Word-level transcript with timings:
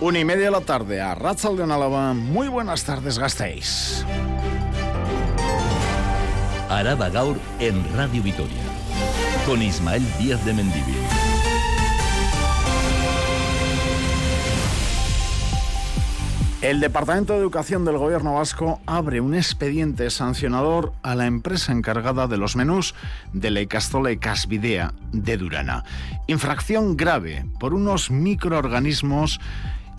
Una 0.00 0.18
y 0.18 0.24
media 0.24 0.46
de 0.46 0.50
la 0.50 0.60
tarde 0.60 1.00
a 1.00 1.14
Ratzal 1.14 1.56
de 1.56 1.62
Álava. 1.62 2.12
Muy 2.14 2.48
buenas 2.48 2.84
tardes, 2.84 3.18
gastéis. 3.18 4.04
Araba 6.68 7.08
Gaur 7.08 7.36
en 7.60 7.82
Radio 7.96 8.22
Vitoria. 8.22 8.62
Con 9.46 9.62
Ismael 9.62 10.04
Díaz 10.18 10.44
de 10.44 10.52
Mendivil. 10.52 10.96
El 16.60 16.80
Departamento 16.80 17.34
de 17.34 17.40
Educación 17.40 17.84
del 17.84 17.98
Gobierno 17.98 18.34
Vasco 18.34 18.80
abre 18.86 19.20
un 19.20 19.34
expediente 19.34 20.08
sancionador 20.08 20.94
a 21.02 21.14
la 21.14 21.26
empresa 21.26 21.72
encargada 21.72 22.26
de 22.26 22.38
los 22.38 22.56
menús 22.56 22.94
de 23.34 23.50
la 23.50 23.60
Icastole 23.60 24.18
Casvidea 24.18 24.94
de 25.12 25.36
Durana. 25.36 25.84
Infracción 26.26 26.96
grave 26.96 27.44
por 27.60 27.74
unos 27.74 28.10
microorganismos 28.10 29.40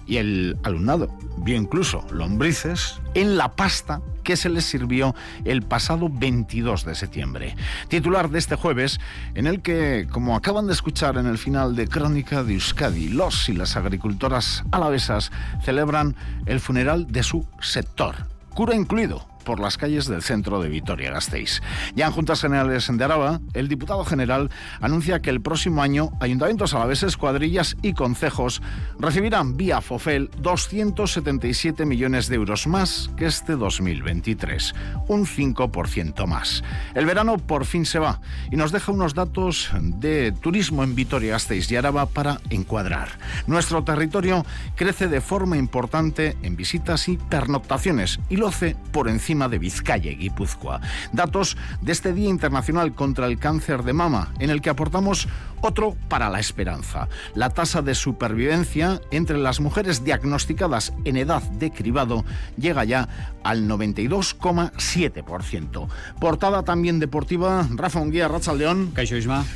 y 0.07 0.17
el 0.17 0.57
alumnado 0.63 1.09
vio 1.37 1.55
incluso 1.55 2.05
lombrices 2.11 2.99
en 3.13 3.37
la 3.37 3.51
pasta 3.51 4.01
que 4.23 4.35
se 4.35 4.49
les 4.49 4.65
sirvió 4.65 5.15
el 5.45 5.61
pasado 5.61 6.09
22 6.11 6.83
de 6.83 6.95
septiembre. 6.95 7.55
Titular 7.87 8.29
de 8.29 8.39
este 8.39 8.55
jueves, 8.55 8.99
en 9.35 9.47
el 9.47 9.61
que, 9.61 10.07
como 10.11 10.35
acaban 10.35 10.67
de 10.67 10.73
escuchar 10.73 11.17
en 11.17 11.27
el 11.27 11.37
final 11.37 11.75
de 11.75 11.87
Crónica 11.87 12.43
de 12.43 12.53
Euskadi, 12.53 13.09
los 13.09 13.47
y 13.49 13.53
las 13.53 13.77
agricultoras 13.77 14.63
alavesas 14.71 15.31
celebran 15.63 16.15
el 16.47 16.59
funeral 16.59 17.07
de 17.07 17.23
su 17.23 17.47
sector, 17.61 18.15
cura 18.49 18.75
incluido 18.75 19.34
por 19.45 19.61
las 19.61 19.77
calles 19.77 20.07
del 20.07 20.21
centro 20.21 20.61
de 20.61 20.67
Vitoria-Gasteiz. 20.67 21.61
Ya 21.95 22.07
en 22.07 22.11
Juntas 22.11 22.41
Generales 22.41 22.89
de 22.91 23.03
Araba, 23.03 23.39
el 23.53 23.69
diputado 23.69 24.03
general 24.03 24.51
anuncia 24.81 25.21
que 25.21 25.29
el 25.29 25.39
próximo 25.39 25.81
año 25.81 26.09
ayuntamientos 26.19 26.73
alaveses, 26.73 27.15
cuadrillas 27.15 27.77
y 27.81 27.93
concejos 27.93 28.61
recibirán 28.99 29.55
vía 29.55 29.79
FOFEL 29.79 30.29
277 30.41 31.85
millones 31.85 32.27
de 32.27 32.35
euros 32.35 32.67
más 32.67 33.09
que 33.15 33.27
este 33.27 33.55
2023, 33.55 34.73
un 35.07 35.25
5% 35.25 36.27
más. 36.27 36.63
El 36.93 37.05
verano 37.05 37.37
por 37.37 37.65
fin 37.65 37.85
se 37.85 37.99
va 37.99 38.19
y 38.51 38.57
nos 38.57 38.71
deja 38.71 38.91
unos 38.91 39.13
datos 39.13 39.69
de 39.79 40.33
turismo 40.33 40.83
en 40.83 40.95
Vitoria-Gasteiz 40.95 41.71
y 41.71 41.75
Araba 41.75 42.07
para 42.07 42.41
encuadrar. 42.49 43.09
Nuestro 43.47 43.83
territorio 43.83 44.45
crece 44.75 45.07
de 45.07 45.21
forma 45.21 45.57
importante 45.57 46.35
en 46.41 46.55
visitas 46.55 47.07
y 47.07 47.17
pernoctaciones 47.17 48.19
y 48.29 48.37
lo 48.37 48.47
hace 48.47 48.75
por 48.91 49.07
encima 49.07 49.34
de 49.35 49.59
Vizcaya 49.59 50.11
y 50.11 50.15
Guipúzcoa. 50.15 50.79
Datos 51.11 51.57
de 51.81 51.91
este 51.91 52.13
Día 52.13 52.29
Internacional 52.29 52.93
contra 52.93 53.27
el 53.27 53.37
Cáncer 53.37 53.83
de 53.83 53.93
Mama, 53.93 54.33
en 54.39 54.49
el 54.49 54.61
que 54.61 54.69
aportamos 54.69 55.27
otro 55.61 55.95
para 56.07 56.29
la 56.29 56.39
esperanza. 56.39 57.07
La 57.33 57.49
tasa 57.49 57.81
de 57.81 57.95
supervivencia 57.95 59.01
entre 59.11 59.37
las 59.37 59.59
mujeres 59.59 60.03
diagnosticadas 60.03 60.93
en 61.03 61.17
edad 61.17 61.41
de 61.43 61.71
cribado 61.71 62.23
llega 62.57 62.83
ya 62.83 63.07
al 63.43 63.67
92,7%. 63.67 65.87
Portada 66.19 66.63
también 66.63 66.99
deportiva, 66.99 67.67
Rafa 67.71 67.99
Unguía, 67.99 68.29
León. 68.57 68.93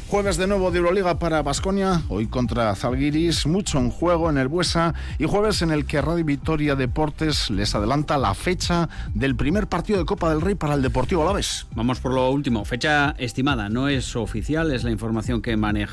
Jueves 0.07 0.37
de 0.37 0.47
nuevo 0.47 0.71
de 0.71 0.79
Euroliga 0.79 1.19
para 1.19 1.41
Basconia, 1.41 2.03
hoy 2.07 2.27
contra 2.27 2.73
Zalgiris, 2.75 3.45
mucho 3.45 3.79
en 3.79 3.89
juego 3.89 4.29
en 4.29 4.37
el 4.37 4.47
Buesa 4.47 4.93
y 5.17 5.25
jueves 5.25 5.61
en 5.61 5.71
el 5.71 5.85
que 5.85 6.01
Radio 6.01 6.25
Victoria 6.25 6.75
Deportes 6.75 7.49
les 7.49 7.75
adelanta 7.75 8.17
la 8.17 8.33
fecha 8.33 8.87
del 9.13 9.35
primer 9.35 9.67
partido 9.67 9.99
de 9.99 10.05
Copa 10.05 10.29
del 10.29 10.41
Rey 10.41 10.55
para 10.55 10.75
el 10.75 10.81
Deportivo 10.81 11.23
Alavés. 11.23 11.67
Vamos 11.75 11.99
por 11.99 12.13
lo 12.13 12.29
último, 12.31 12.63
fecha 12.65 13.15
estimada, 13.17 13.69
no 13.69 13.89
es 13.89 14.15
oficial, 14.15 14.71
es 14.71 14.83
la 14.83 14.91
información 14.91 15.41
que 15.41 15.57
maneja 15.57 15.88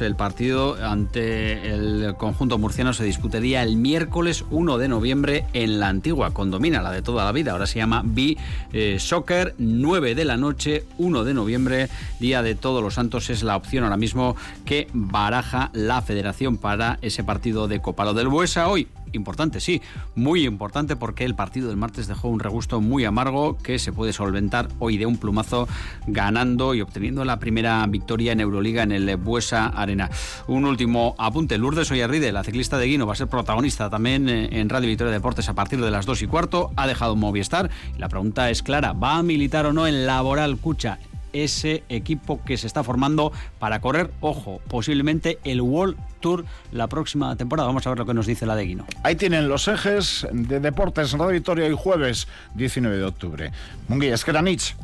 el 0.00 0.16
partido 0.16 0.76
ante 0.82 1.74
el 1.74 2.14
conjunto 2.16 2.56
murciano 2.56 2.94
se 2.94 3.04
disputaría 3.04 3.62
el 3.62 3.76
miércoles 3.76 4.46
1 4.50 4.78
de 4.78 4.88
noviembre 4.88 5.44
en 5.52 5.78
la 5.78 5.88
antigua 5.88 6.32
condomina, 6.32 6.80
la 6.80 6.90
de 6.90 7.02
toda 7.02 7.24
la 7.24 7.32
vida. 7.32 7.52
Ahora 7.52 7.66
se 7.66 7.78
llama 7.78 8.02
B 8.02 8.38
eh, 8.72 8.96
Soccer, 8.98 9.54
9 9.58 10.14
de 10.14 10.24
la 10.24 10.38
noche, 10.38 10.84
1 10.96 11.24
de 11.24 11.34
noviembre, 11.34 11.88
Día 12.18 12.42
de 12.42 12.54
Todos 12.54 12.82
los 12.82 12.94
Santos. 12.94 13.28
Es 13.28 13.42
la 13.42 13.56
opción 13.56 13.84
ahora 13.84 13.98
mismo 13.98 14.36
que 14.64 14.88
baraja 14.94 15.70
la 15.74 16.00
federación 16.00 16.56
para 16.56 16.98
ese 17.02 17.22
partido 17.22 17.68
de 17.68 17.82
Copa. 17.82 18.06
Lo 18.06 18.14
del 18.14 18.28
Buesa 18.28 18.68
hoy, 18.68 18.88
importante, 19.12 19.60
sí, 19.60 19.82
muy 20.14 20.44
importante 20.44 20.96
porque 20.96 21.24
el 21.24 21.34
partido 21.34 21.68
del 21.68 21.76
martes 21.76 22.06
dejó 22.06 22.28
un 22.28 22.40
regusto 22.40 22.80
muy 22.80 23.04
amargo 23.04 23.56
que 23.58 23.78
se 23.78 23.92
puede 23.92 24.12
solventar 24.12 24.68
hoy 24.78 24.98
de 24.98 25.06
un 25.06 25.16
plumazo 25.16 25.68
ganando 26.06 26.74
y 26.74 26.80
obteniendo 26.80 27.24
la 27.24 27.38
primera 27.38 27.86
victoria 27.86 28.32
en 28.32 28.40
Euroliga 28.40 28.82
en 28.82 28.92
el 28.92 29.16
Buesa 29.16 29.66
Arena. 29.66 30.10
Un 30.46 30.64
último 30.64 31.14
apunte, 31.18 31.58
Lourdes 31.58 31.90
Oyarride, 31.90 32.32
la 32.32 32.44
ciclista 32.44 32.78
de 32.78 32.86
Guino, 32.86 33.06
va 33.06 33.12
a 33.12 33.16
ser 33.16 33.28
protagonista 33.28 33.90
también 33.90 34.28
eh, 34.28 34.48
en 34.52 34.68
Radio 34.68 34.88
Victoria 34.88 35.12
Deportes 35.12 35.48
a 35.48 35.54
partir 35.54 35.80
de 35.80 35.90
las 35.90 36.06
2 36.06 36.22
y 36.22 36.26
cuarto, 36.26 36.70
ha 36.76 36.86
dejado 36.86 37.16
Movistar 37.16 37.70
la 37.98 38.08
pregunta 38.08 38.50
es 38.50 38.62
clara, 38.62 38.92
¿va 38.92 39.18
a 39.18 39.22
militar 39.22 39.66
o 39.66 39.72
no 39.72 39.86
en 39.86 40.06
Laboral 40.06 40.56
Cucha? 40.58 40.98
Ese 41.32 41.84
equipo 41.88 42.42
que 42.44 42.56
se 42.56 42.66
está 42.66 42.82
formando 42.82 43.32
para 43.58 43.80
correr, 43.80 44.10
ojo, 44.20 44.60
posiblemente 44.68 45.38
el 45.44 45.60
World 45.60 45.96
Tour 46.20 46.44
la 46.70 46.88
próxima 46.88 47.34
temporada. 47.36 47.66
Vamos 47.66 47.86
a 47.86 47.90
ver 47.90 47.98
lo 47.98 48.06
que 48.06 48.14
nos 48.14 48.26
dice 48.26 48.46
la 48.46 48.56
de 48.56 48.64
Guino. 48.64 48.86
Ahí 49.02 49.16
tienen 49.16 49.48
los 49.48 49.68
ejes 49.68 50.26
de 50.32 50.60
deportes 50.60 51.12
en 51.12 51.18
Radio 51.18 51.32
Victoria 51.32 51.66
hoy 51.66 51.76
jueves 51.76 52.28
19 52.54 52.96
de 52.96 53.04
octubre. 53.04 53.52
Munguía 53.88 54.14
Esqueranich. 54.14 54.76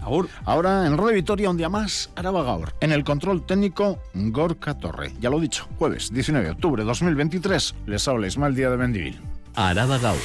Ahora 0.44 0.86
en 0.86 0.96
Radio 0.96 1.14
Victoria 1.14 1.50
un 1.50 1.56
día 1.56 1.68
más, 1.68 2.10
Araba 2.16 2.42
Gaur. 2.42 2.74
En 2.80 2.92
el 2.92 3.04
control 3.04 3.44
técnico, 3.46 3.98
Gorka 4.14 4.74
Torre. 4.74 5.12
Ya 5.20 5.30
lo 5.30 5.38
he 5.38 5.42
dicho, 5.42 5.68
jueves 5.78 6.12
19 6.12 6.46
de 6.46 6.52
octubre 6.52 6.84
2023. 6.84 7.74
Les 7.86 8.08
habla 8.08 8.26
Ismael 8.26 8.54
Día 8.54 8.70
de 8.70 8.76
Mendivil. 8.76 9.20
Araba 9.54 9.98
Gaur. 9.98 10.18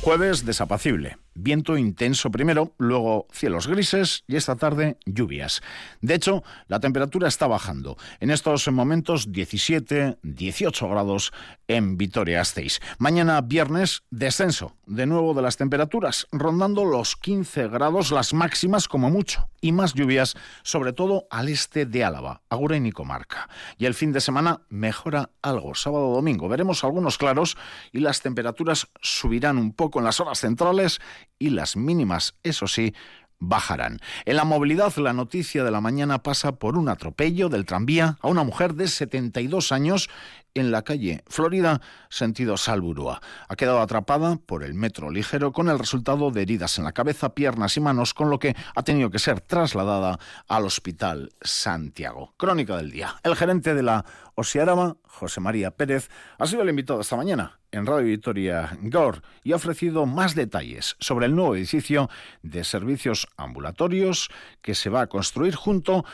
Jueves 0.00 0.46
desapacible. 0.46 1.18
Viento 1.40 1.76
intenso 1.76 2.32
primero, 2.32 2.74
luego 2.78 3.28
cielos 3.30 3.68
grises 3.68 4.24
y 4.26 4.34
esta 4.34 4.56
tarde 4.56 4.96
lluvias. 5.06 5.62
De 6.00 6.14
hecho, 6.14 6.42
la 6.66 6.80
temperatura 6.80 7.28
está 7.28 7.46
bajando. 7.46 7.96
En 8.18 8.30
estos 8.32 8.66
momentos 8.72 9.30
17, 9.30 10.18
18 10.20 10.88
grados 10.88 11.32
en 11.68 11.96
Vitoria-Gasteiz. 11.96 12.80
Mañana 12.98 13.40
viernes 13.40 14.02
descenso 14.10 14.74
de 14.86 15.06
nuevo 15.06 15.32
de 15.32 15.42
las 15.42 15.56
temperaturas, 15.56 16.26
rondando 16.32 16.84
los 16.84 17.14
15 17.14 17.68
grados 17.68 18.10
las 18.10 18.34
máximas 18.34 18.88
como 18.88 19.08
mucho 19.08 19.48
y 19.60 19.70
más 19.70 19.94
lluvias, 19.94 20.34
sobre 20.62 20.92
todo 20.92 21.28
al 21.30 21.48
este 21.48 21.86
de 21.86 22.02
Álava, 22.02 22.42
Aguren 22.48 22.86
y 22.86 22.90
Comarca. 22.90 23.48
Y 23.76 23.86
el 23.86 23.94
fin 23.94 24.12
de 24.12 24.20
semana 24.20 24.62
mejora 24.70 25.30
algo, 25.42 25.74
sábado 25.76 26.14
domingo. 26.14 26.48
Veremos 26.48 26.82
algunos 26.82 27.16
claros 27.16 27.56
y 27.92 28.00
las 28.00 28.22
temperaturas 28.22 28.88
subirán 29.00 29.58
un 29.58 29.72
poco 29.72 30.00
en 30.00 30.04
las 30.04 30.18
horas 30.18 30.40
centrales 30.40 31.00
y 31.38 31.50
las 31.50 31.76
mínimas, 31.76 32.34
eso 32.42 32.66
sí, 32.66 32.94
bajarán. 33.38 34.00
En 34.24 34.36
la 34.36 34.44
movilidad, 34.44 34.94
la 34.96 35.12
noticia 35.12 35.64
de 35.64 35.70
la 35.70 35.80
mañana 35.80 36.22
pasa 36.22 36.52
por 36.52 36.76
un 36.76 36.88
atropello 36.88 37.48
del 37.48 37.66
tranvía 37.66 38.18
a 38.20 38.28
una 38.28 38.42
mujer 38.42 38.74
de 38.74 38.88
72 38.88 39.72
años 39.72 40.08
en 40.54 40.72
la 40.72 40.82
calle 40.82 41.22
Florida, 41.28 41.80
sentido 42.08 42.56
Salburúa. 42.56 43.20
Ha 43.48 43.54
quedado 43.54 43.80
atrapada 43.80 44.36
por 44.36 44.64
el 44.64 44.74
metro 44.74 45.10
ligero 45.10 45.52
con 45.52 45.68
el 45.68 45.78
resultado 45.78 46.30
de 46.30 46.42
heridas 46.42 46.78
en 46.78 46.84
la 46.84 46.92
cabeza, 46.92 47.34
piernas 47.34 47.76
y 47.76 47.80
manos, 47.80 48.14
con 48.14 48.30
lo 48.30 48.38
que 48.38 48.56
ha 48.74 48.82
tenido 48.82 49.10
que 49.10 49.18
ser 49.18 49.40
trasladada 49.40 50.18
al 50.48 50.64
Hospital 50.64 51.30
Santiago. 51.40 52.34
Crónica 52.36 52.76
del 52.76 52.90
día. 52.90 53.16
El 53.22 53.36
gerente 53.36 53.74
de 53.74 53.82
la 53.82 54.04
Osiarama, 54.34 54.96
José 55.08 55.40
María 55.40 55.72
Pérez, 55.72 56.08
ha 56.38 56.46
sido 56.46 56.62
el 56.62 56.68
invitado 56.68 57.00
esta 57.00 57.16
mañana 57.16 57.58
en 57.72 57.86
Radio 57.86 58.06
Victoria 58.06 58.78
Gor 58.82 59.22
y 59.42 59.52
ha 59.52 59.56
ofrecido 59.56 60.06
más 60.06 60.34
detalles 60.34 60.96
sobre 61.00 61.26
el 61.26 61.34
nuevo 61.34 61.56
edificio 61.56 62.08
de 62.42 62.64
servicios 62.64 63.26
ambulatorios 63.36 64.30
que 64.62 64.74
se 64.74 64.90
va 64.90 65.02
a 65.02 65.06
construir 65.08 65.54
junto 65.54 66.04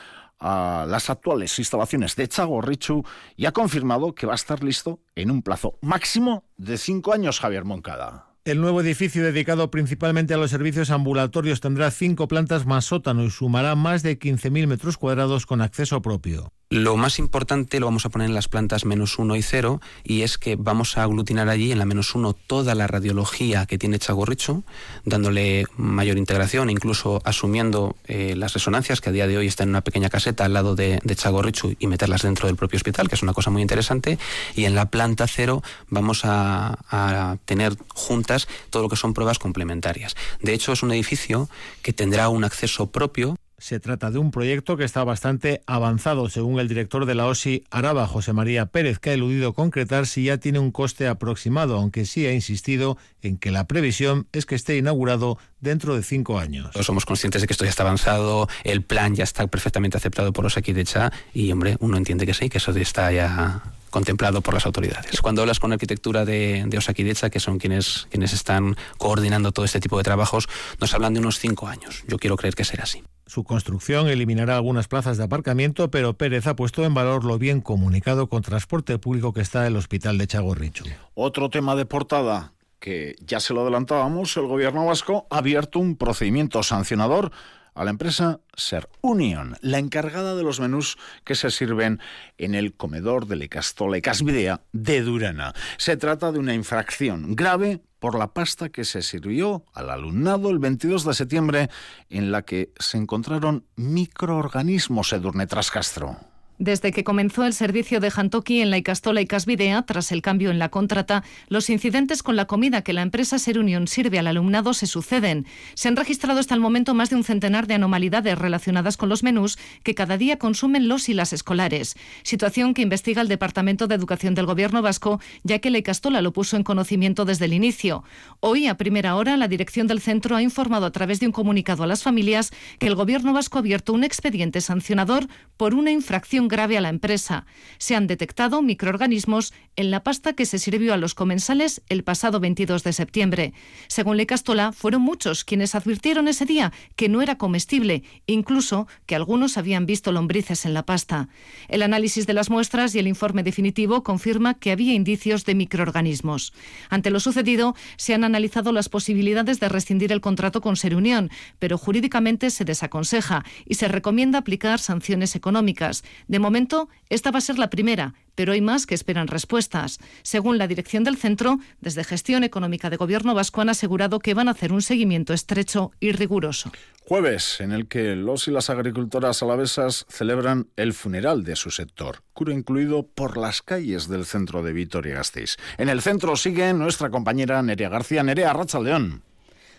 a 0.40 0.86
las 0.88 1.10
actuales 1.10 1.58
instalaciones 1.58 2.16
de 2.16 2.28
Richu 2.62 3.04
y 3.36 3.46
ha 3.46 3.52
confirmado 3.52 4.14
que 4.14 4.26
va 4.26 4.32
a 4.32 4.36
estar 4.36 4.62
listo 4.62 5.00
en 5.14 5.30
un 5.30 5.42
plazo 5.42 5.78
máximo 5.80 6.44
de 6.56 6.76
cinco 6.76 7.12
años, 7.12 7.40
Javier 7.40 7.64
Moncada. 7.64 8.34
El 8.44 8.60
nuevo 8.60 8.82
edificio 8.82 9.24
dedicado 9.24 9.70
principalmente 9.70 10.34
a 10.34 10.36
los 10.36 10.50
servicios 10.50 10.90
ambulatorios 10.90 11.62
tendrá 11.62 11.90
cinco 11.90 12.28
plantas 12.28 12.66
más 12.66 12.84
sótano 12.84 13.24
y 13.24 13.30
sumará 13.30 13.74
más 13.74 14.02
de 14.02 14.18
15.000 14.18 14.66
metros 14.66 14.98
cuadrados 14.98 15.46
con 15.46 15.62
acceso 15.62 16.02
propio. 16.02 16.52
Lo 16.74 16.96
más 16.96 17.20
importante 17.20 17.78
lo 17.78 17.86
vamos 17.86 18.04
a 18.04 18.08
poner 18.08 18.26
en 18.26 18.34
las 18.34 18.48
plantas 18.48 18.84
menos 18.84 19.20
uno 19.20 19.36
y 19.36 19.42
cero 19.42 19.80
y 20.02 20.22
es 20.22 20.38
que 20.38 20.56
vamos 20.56 20.98
a 20.98 21.04
aglutinar 21.04 21.48
allí 21.48 21.70
en 21.70 21.78
la 21.78 21.84
menos 21.84 22.16
uno 22.16 22.32
toda 22.32 22.74
la 22.74 22.88
radiología 22.88 23.64
que 23.66 23.78
tiene 23.78 24.00
Chagorricho, 24.00 24.64
dándole 25.04 25.66
mayor 25.76 26.18
integración, 26.18 26.70
incluso 26.70 27.22
asumiendo 27.24 27.94
eh, 28.08 28.34
las 28.36 28.54
resonancias 28.54 29.00
que 29.00 29.10
a 29.10 29.12
día 29.12 29.28
de 29.28 29.38
hoy 29.38 29.46
están 29.46 29.68
en 29.68 29.74
una 29.74 29.82
pequeña 29.82 30.10
caseta 30.10 30.46
al 30.46 30.52
lado 30.52 30.74
de, 30.74 30.98
de 31.04 31.14
Chagorricho 31.14 31.70
y 31.78 31.86
meterlas 31.86 32.22
dentro 32.22 32.48
del 32.48 32.56
propio 32.56 32.78
hospital, 32.78 33.08
que 33.08 33.14
es 33.14 33.22
una 33.22 33.34
cosa 33.34 33.52
muy 33.52 33.62
interesante. 33.62 34.18
Y 34.56 34.64
en 34.64 34.74
la 34.74 34.90
planta 34.90 35.28
cero 35.28 35.62
vamos 35.90 36.24
a, 36.24 36.76
a 36.90 37.36
tener 37.44 37.76
juntas 37.94 38.48
todo 38.70 38.82
lo 38.82 38.88
que 38.88 38.96
son 38.96 39.14
pruebas 39.14 39.38
complementarias. 39.38 40.16
De 40.40 40.54
hecho, 40.54 40.72
es 40.72 40.82
un 40.82 40.90
edificio 40.90 41.48
que 41.82 41.92
tendrá 41.92 42.30
un 42.30 42.42
acceso 42.42 42.86
propio 42.86 43.36
Se 43.64 43.80
trata 43.80 44.10
de 44.10 44.18
un 44.18 44.30
proyecto 44.30 44.76
que 44.76 44.84
está 44.84 45.04
bastante 45.04 45.62
avanzado, 45.66 46.28
según 46.28 46.60
el 46.60 46.68
director 46.68 47.06
de 47.06 47.14
la 47.14 47.26
OSI 47.26 47.64
Araba, 47.70 48.06
José 48.06 48.34
María 48.34 48.66
Pérez, 48.66 48.98
que 48.98 49.08
ha 49.08 49.14
eludido 49.14 49.54
concretar 49.54 50.06
si 50.06 50.24
ya 50.24 50.36
tiene 50.36 50.58
un 50.58 50.70
coste 50.70 51.08
aproximado, 51.08 51.78
aunque 51.78 52.04
sí 52.04 52.26
ha 52.26 52.34
insistido 52.34 52.98
en 53.22 53.38
que 53.38 53.50
la 53.50 53.66
previsión 53.66 54.26
es 54.34 54.44
que 54.44 54.54
esté 54.54 54.76
inaugurado 54.76 55.38
dentro 55.60 55.96
de 55.96 56.02
cinco 56.02 56.38
años. 56.38 56.74
Somos 56.82 57.06
conscientes 57.06 57.40
de 57.40 57.46
que 57.46 57.54
esto 57.54 57.64
ya 57.64 57.70
está 57.70 57.84
avanzado, 57.84 58.50
el 58.64 58.82
plan 58.82 59.14
ya 59.14 59.24
está 59.24 59.46
perfectamente 59.46 59.96
aceptado 59.96 60.34
por 60.34 60.44
los 60.44 60.54
Decha 60.54 61.10
y, 61.32 61.50
hombre, 61.50 61.78
uno 61.80 61.96
entiende 61.96 62.26
que 62.26 62.34
sí, 62.34 62.50
que 62.50 62.58
eso 62.58 62.70
está 62.72 63.12
ya 63.12 63.62
contemplado 63.94 64.40
por 64.40 64.54
las 64.54 64.66
autoridades. 64.66 65.20
Cuando 65.20 65.42
hablas 65.42 65.60
con 65.60 65.72
arquitectura 65.72 66.24
de, 66.24 66.64
de 66.66 66.78
Osakidecha, 66.78 67.30
que 67.30 67.38
son 67.38 67.60
quienes, 67.60 68.08
quienes 68.10 68.32
están 68.32 68.76
coordinando 68.98 69.52
todo 69.52 69.64
este 69.64 69.78
tipo 69.78 69.96
de 69.96 70.02
trabajos, 70.02 70.48
nos 70.80 70.92
hablan 70.94 71.14
de 71.14 71.20
unos 71.20 71.38
cinco 71.38 71.68
años. 71.68 72.02
Yo 72.08 72.18
quiero 72.18 72.36
creer 72.36 72.56
que 72.56 72.64
será 72.64 72.82
así. 72.82 73.04
Su 73.26 73.44
construcción 73.44 74.08
eliminará 74.08 74.56
algunas 74.56 74.88
plazas 74.88 75.16
de 75.16 75.22
aparcamiento, 75.22 75.92
pero 75.92 76.14
Pérez 76.14 76.48
ha 76.48 76.56
puesto 76.56 76.84
en 76.84 76.92
valor 76.92 77.24
lo 77.24 77.38
bien 77.38 77.60
comunicado 77.60 78.28
con 78.28 78.42
transporte 78.42 78.98
público 78.98 79.32
que 79.32 79.42
está 79.42 79.64
el 79.64 79.76
hospital 79.76 80.18
de 80.18 80.26
Chagorricho. 80.26 80.82
Otro 81.14 81.48
tema 81.48 81.76
de 81.76 81.86
portada 81.86 82.52
que 82.80 83.14
ya 83.24 83.38
se 83.38 83.54
lo 83.54 83.60
adelantábamos, 83.60 84.36
el 84.36 84.48
gobierno 84.48 84.86
vasco 84.86 85.28
ha 85.30 85.38
abierto 85.38 85.78
un 85.78 85.94
procedimiento 85.94 86.64
sancionador 86.64 87.30
a 87.74 87.84
la 87.84 87.90
empresa 87.90 88.40
Ser 88.56 88.88
Union, 89.00 89.56
la 89.60 89.78
encargada 89.78 90.34
de 90.34 90.42
los 90.42 90.60
menús 90.60 90.96
que 91.24 91.34
se 91.34 91.50
sirven 91.50 92.00
en 92.38 92.54
el 92.54 92.74
comedor 92.74 93.26
de 93.26 93.36
Lecastola 93.36 93.98
y 93.98 94.02
Casvidea 94.02 94.62
de 94.72 95.02
Durana. 95.02 95.54
Se 95.76 95.96
trata 95.96 96.32
de 96.32 96.38
una 96.38 96.54
infracción 96.54 97.34
grave 97.34 97.80
por 97.98 98.18
la 98.18 98.32
pasta 98.34 98.68
que 98.68 98.84
se 98.84 99.02
sirvió 99.02 99.64
al 99.72 99.90
alumnado 99.90 100.50
el 100.50 100.58
22 100.58 101.04
de 101.04 101.14
septiembre 101.14 101.70
en 102.10 102.32
la 102.32 102.42
que 102.42 102.72
se 102.78 102.98
encontraron 102.98 103.64
microorganismos 103.76 105.12
Edurne 105.12 105.46
Trascastro. 105.46 106.33
Desde 106.58 106.92
que 106.92 107.02
comenzó 107.02 107.44
el 107.44 107.52
servicio 107.52 107.98
de 107.98 108.12
Jantoki 108.12 108.60
en 108.60 108.70
la 108.70 108.78
Icastola 108.78 109.20
y 109.20 109.26
Casvidea, 109.26 109.82
tras 109.82 110.12
el 110.12 110.22
cambio 110.22 110.52
en 110.52 110.60
la 110.60 110.68
contrata, 110.68 111.24
los 111.48 111.68
incidentes 111.68 112.22
con 112.22 112.36
la 112.36 112.44
comida 112.44 112.82
que 112.82 112.92
la 112.92 113.02
empresa 113.02 113.40
Serunion 113.40 113.88
sirve 113.88 114.20
al 114.20 114.28
alumnado 114.28 114.72
se 114.72 114.86
suceden. 114.86 115.46
Se 115.74 115.88
han 115.88 115.96
registrado 115.96 116.38
hasta 116.38 116.54
el 116.54 116.60
momento 116.60 116.94
más 116.94 117.10
de 117.10 117.16
un 117.16 117.24
centenar 117.24 117.66
de 117.66 117.74
anomalidades 117.74 118.38
relacionadas 118.38 118.96
con 118.96 119.08
los 119.08 119.24
menús 119.24 119.58
que 119.82 119.96
cada 119.96 120.16
día 120.16 120.38
consumen 120.38 120.86
los 120.86 121.08
y 121.08 121.14
las 121.14 121.32
escolares. 121.32 121.96
Situación 122.22 122.72
que 122.72 122.82
investiga 122.82 123.20
el 123.20 123.28
Departamento 123.28 123.88
de 123.88 123.96
Educación 123.96 124.36
del 124.36 124.46
Gobierno 124.46 124.80
vasco, 124.80 125.20
ya 125.42 125.58
que 125.58 125.70
la 125.70 125.78
Icastola 125.78 126.22
lo 126.22 126.32
puso 126.32 126.56
en 126.56 126.62
conocimiento 126.62 127.24
desde 127.24 127.46
el 127.46 127.52
inicio. 127.52 128.04
Hoy, 128.38 128.68
a 128.68 128.76
primera 128.76 129.16
hora, 129.16 129.36
la 129.36 129.48
dirección 129.48 129.88
del 129.88 130.00
centro 130.00 130.36
ha 130.36 130.42
informado 130.42 130.86
a 130.86 130.92
través 130.92 131.18
de 131.18 131.26
un 131.26 131.32
comunicado 131.32 131.82
a 131.82 131.88
las 131.88 132.04
familias 132.04 132.52
que 132.78 132.86
el 132.86 132.94
Gobierno 132.94 133.32
vasco 133.32 133.58
ha 133.58 133.60
abierto 133.60 133.92
un 133.92 134.04
expediente 134.04 134.60
sancionador 134.60 135.26
por 135.56 135.74
una 135.74 135.90
infracción 135.90 136.43
grave 136.48 136.76
a 136.76 136.80
la 136.80 136.88
empresa. 136.88 137.46
Se 137.78 137.94
han 137.94 138.06
detectado 138.06 138.62
microorganismos 138.62 139.52
en 139.76 139.90
la 139.90 140.02
pasta 140.02 140.34
que 140.34 140.46
se 140.46 140.58
sirvió 140.58 140.94
a 140.94 140.96
los 140.96 141.14
comensales 141.14 141.82
el 141.88 142.04
pasado 142.04 142.40
22 142.40 142.84
de 142.84 142.92
septiembre. 142.92 143.52
Según 143.88 144.16
Le 144.16 144.26
Castola, 144.26 144.72
fueron 144.72 145.02
muchos 145.02 145.44
quienes 145.44 145.74
advirtieron 145.74 146.28
ese 146.28 146.44
día 146.44 146.72
que 146.96 147.08
no 147.08 147.22
era 147.22 147.38
comestible, 147.38 148.02
incluso 148.26 148.86
que 149.06 149.14
algunos 149.14 149.56
habían 149.56 149.86
visto 149.86 150.12
lombrices 150.12 150.64
en 150.64 150.74
la 150.74 150.86
pasta. 150.86 151.28
El 151.68 151.82
análisis 151.82 152.26
de 152.26 152.34
las 152.34 152.50
muestras 152.50 152.94
y 152.94 152.98
el 152.98 153.08
informe 153.08 153.42
definitivo 153.42 154.02
confirma 154.02 154.54
que 154.54 154.70
había 154.70 154.94
indicios 154.94 155.44
de 155.44 155.54
microorganismos. 155.54 156.52
Ante 156.90 157.10
lo 157.10 157.20
sucedido, 157.20 157.74
se 157.96 158.14
han 158.14 158.24
analizado 158.24 158.72
las 158.72 158.88
posibilidades 158.88 159.60
de 159.60 159.68
rescindir 159.68 160.12
el 160.12 160.20
contrato 160.20 160.60
con 160.60 160.76
Serunión, 160.76 161.30
pero 161.58 161.78
jurídicamente 161.78 162.50
se 162.50 162.64
desaconseja 162.64 163.44
y 163.66 163.74
se 163.74 163.88
recomienda 163.88 164.38
aplicar 164.38 164.78
sanciones 164.78 165.36
económicas. 165.36 166.04
De 166.34 166.40
momento, 166.40 166.88
esta 167.10 167.30
va 167.30 167.38
a 167.38 167.40
ser 167.40 167.60
la 167.60 167.70
primera, 167.70 168.12
pero 168.34 168.54
hay 168.54 168.60
más 168.60 168.86
que 168.86 168.96
esperan 168.96 169.28
respuestas. 169.28 170.00
Según 170.24 170.58
la 170.58 170.66
dirección 170.66 171.04
del 171.04 171.16
centro, 171.16 171.60
desde 171.80 172.02
Gestión 172.02 172.42
Económica 172.42 172.90
de 172.90 172.96
Gobierno 172.96 173.36
Vasco 173.36 173.60
han 173.60 173.68
asegurado 173.68 174.18
que 174.18 174.34
van 174.34 174.48
a 174.48 174.50
hacer 174.50 174.72
un 174.72 174.82
seguimiento 174.82 175.32
estrecho 175.32 175.92
y 176.00 176.10
riguroso. 176.10 176.72
Jueves, 177.06 177.60
en 177.60 177.70
el 177.70 177.86
que 177.86 178.16
los 178.16 178.48
y 178.48 178.50
las 178.50 178.68
agricultoras 178.68 179.44
alavesas 179.44 180.06
celebran 180.08 180.66
el 180.74 180.92
funeral 180.92 181.44
de 181.44 181.54
su 181.54 181.70
sector, 181.70 182.24
curo 182.32 182.50
incluido 182.50 183.06
por 183.06 183.36
las 183.36 183.62
calles 183.62 184.08
del 184.08 184.26
centro 184.26 184.64
de 184.64 184.72
Vitoria-Gasteiz. 184.72 185.56
En 185.78 185.88
el 185.88 186.02
centro 186.02 186.34
sigue 186.34 186.72
nuestra 186.72 187.10
compañera 187.10 187.62
Nerea 187.62 187.90
García. 187.90 188.24
Nerea 188.24 188.52
Rachaldeón. 188.54 189.22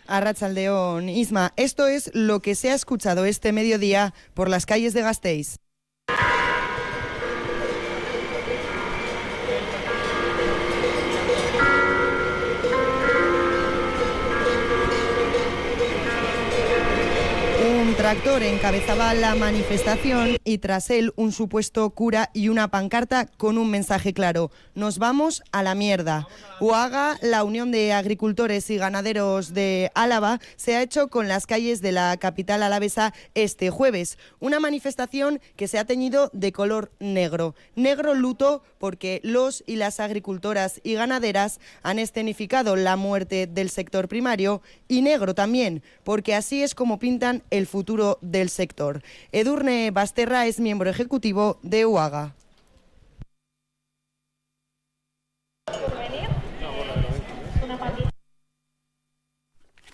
A 0.08 0.22
Rachaldeón, 0.22 1.10
Isma, 1.10 1.52
esto 1.58 1.88
es 1.88 2.12
lo 2.14 2.40
que 2.40 2.56
se 2.56 2.72
ha 2.72 2.76
escuchado 2.76 3.26
este 3.26 3.52
mediodía 3.52 4.14
por 4.34 4.50
las 4.50 4.66
calles 4.66 4.94
de 4.94 5.02
Gasteiz. 5.02 5.58
Tractor 18.06 18.44
encabezaba 18.44 19.16
la 19.16 19.34
manifestación 19.34 20.38
y 20.44 20.60
tras 20.60 20.92
él 20.92 21.12
un 21.16 21.32
supuesto 21.32 21.90
cura 21.90 22.30
y 22.36 22.50
una 22.50 22.68
pancarta 22.68 23.26
con 23.26 23.58
un 23.58 23.72
mensaje 23.72 24.14
claro. 24.14 24.52
Nos 24.76 25.00
vamos 25.00 25.42
a 25.52 25.64
la 25.64 25.74
mierda. 25.74 26.28
UAGA, 26.60 27.18
la 27.24 27.44
Unión 27.44 27.72
de 27.72 27.94
Agricultores 27.94 28.70
y 28.70 28.78
Ganaderos 28.78 29.56
de 29.56 29.90
Álava, 29.96 30.40
se 30.56 30.76
ha 30.76 30.84
hecho 30.84 31.08
con 31.08 31.28
las 31.28 31.48
calles 31.48 31.82
de 31.82 31.94
la 31.94 32.16
capital 32.18 32.62
alavesa 32.62 33.12
este 33.34 33.72
jueves. 33.72 34.20
Una 34.40 34.60
manifestación 34.60 35.42
que 35.56 35.68
se 35.68 35.80
ha 35.80 35.86
teñido 35.86 36.30
de 36.32 36.52
color 36.52 36.92
negro. 37.00 37.56
Negro 37.76 38.14
luto 38.14 38.62
porque 38.78 39.20
los 39.24 39.64
y 39.66 39.78
las 39.78 40.00
agricultoras 40.00 40.80
y 40.84 40.94
ganaderas 40.94 41.60
han 41.82 41.98
escenificado 41.98 42.76
la 42.76 42.98
muerte 42.98 43.48
del 43.48 43.72
sector 43.72 44.08
primario 44.08 44.62
y 44.88 45.02
negro 45.02 45.34
también 45.34 45.82
porque 46.04 46.36
así 46.36 46.62
es 46.62 46.76
como 46.76 47.00
pintan 47.00 47.42
el 47.50 47.66
futuro 47.66 47.95
del 48.22 48.50
sector. 48.50 49.02
Edurne 49.32 49.92
Basterra 49.92 50.46
es 50.46 50.60
miembro 50.60 50.90
ejecutivo 50.90 51.58
de 51.62 51.86
UAGA. 51.86 52.36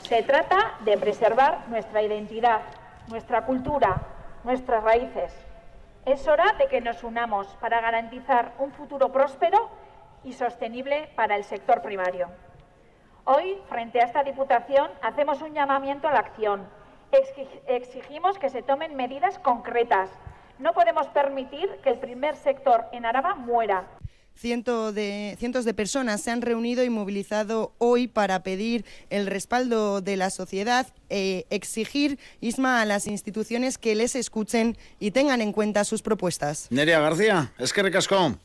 Se 0.03 0.23
trata 0.23 0.77
de 0.83 0.97
preservar 0.97 1.69
nuestra 1.69 2.01
identidad, 2.01 2.61
nuestra 3.07 3.45
cultura, 3.45 4.07
nuestras 4.43 4.83
raíces. 4.83 5.31
Es 6.05 6.27
hora 6.27 6.55
de 6.59 6.67
que 6.67 6.81
nos 6.81 7.03
unamos 7.03 7.47
para 7.61 7.79
garantizar 7.79 8.53
un 8.57 8.71
futuro 8.71 9.11
próspero 9.11 9.69
y 10.23 10.33
sostenible 10.33 11.09
para 11.15 11.35
el 11.35 11.43
sector 11.43 11.81
primario. 11.81 12.27
Hoy, 13.23 13.57
frente 13.69 14.01
a 14.01 14.05
esta 14.05 14.23
Diputación, 14.23 14.89
hacemos 15.01 15.41
un 15.41 15.53
llamamiento 15.53 16.07
a 16.07 16.13
la 16.13 16.19
acción 16.19 16.67
exigimos 17.67 18.37
que 18.37 18.49
se 18.49 18.61
tomen 18.61 18.95
medidas 18.95 19.39
concretas. 19.39 20.09
No 20.59 20.73
podemos 20.73 21.07
permitir 21.07 21.69
que 21.83 21.89
el 21.89 21.97
primer 21.97 22.35
sector 22.35 22.85
en 22.91 23.05
Araba 23.05 23.35
muera. 23.35 23.87
de, 24.41 25.35
cientos 25.39 25.65
de 25.65 25.73
personas 25.73 26.21
se 26.21 26.31
han 26.31 26.41
reunido 26.41 26.83
y 26.83 26.89
movilizado 26.89 27.73
hoy 27.77 28.07
para 28.07 28.43
pedir 28.43 28.85
el 29.09 29.27
respaldo 29.27 30.01
de 30.01 30.17
la 30.17 30.29
sociedad, 30.29 30.87
e 31.09 31.45
exigir, 31.49 32.19
Isma, 32.39 32.81
a 32.81 32.85
las 32.85 33.07
instituciones 33.07 33.77
que 33.77 33.95
les 33.95 34.15
escuchen 34.15 34.77
y 34.99 35.11
tengan 35.11 35.41
en 35.41 35.51
cuenta 35.51 35.83
sus 35.83 36.01
propuestas. 36.01 36.67
Nerea 36.69 36.99
García, 36.99 37.51
es 37.57 37.73
que 37.73 37.83
recascó. 37.83 38.35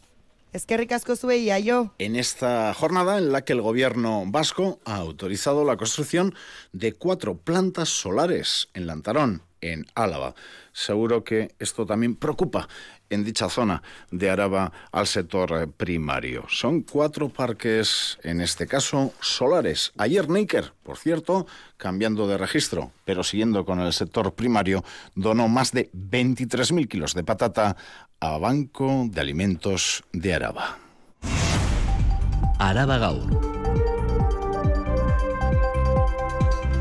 Es 0.56 0.64
que 0.64 0.78
ricasco 0.78 1.12
y 1.34 1.62
yo. 1.64 1.92
En 1.98 2.16
esta 2.16 2.72
jornada 2.72 3.18
en 3.18 3.30
la 3.30 3.44
que 3.44 3.52
el 3.52 3.60
gobierno 3.60 4.25
vasco 4.26 4.80
ha 4.86 4.96
autorizado 4.96 5.66
la 5.66 5.76
construcción 5.76 6.34
de 6.72 6.94
cuatro 6.94 7.36
plantas 7.36 7.90
solares 7.90 8.70
en 8.72 8.86
Lantarón, 8.86 9.42
en 9.60 9.84
Álava. 9.94 10.34
Seguro 10.72 11.25
que 11.25 11.54
esto 11.58 11.84
también 11.84 12.16
preocupa 12.16 12.70
en 13.10 13.25
dicha 13.25 13.48
zona 13.48 13.82
de 14.10 14.30
Araba 14.30 14.72
al 14.92 15.06
sector 15.06 15.70
primario. 15.72 16.44
Son 16.48 16.82
cuatro 16.82 17.28
parques, 17.28 18.18
en 18.22 18.40
este 18.40 18.66
caso, 18.66 19.12
solares. 19.20 19.92
Ayer 19.98 20.28
Neiker, 20.28 20.72
por 20.82 20.98
cierto, 20.98 21.46
cambiando 21.76 22.26
de 22.26 22.38
registro, 22.38 22.92
pero 23.04 23.22
siguiendo 23.22 23.64
con 23.64 23.80
el 23.80 23.92
sector 23.92 24.34
primario, 24.34 24.84
donó 25.14 25.48
más 25.48 25.72
de 25.72 25.90
23.000 25.92 26.88
kilos 26.88 27.14
de 27.14 27.25
patata 27.25 27.76
a 28.20 28.38
Banco 28.38 29.06
de 29.08 29.20
Alimentos 29.20 30.04
de 30.12 30.34
Araba. 30.34 30.78
Araba 32.58 32.98
Gaur. 32.98 33.56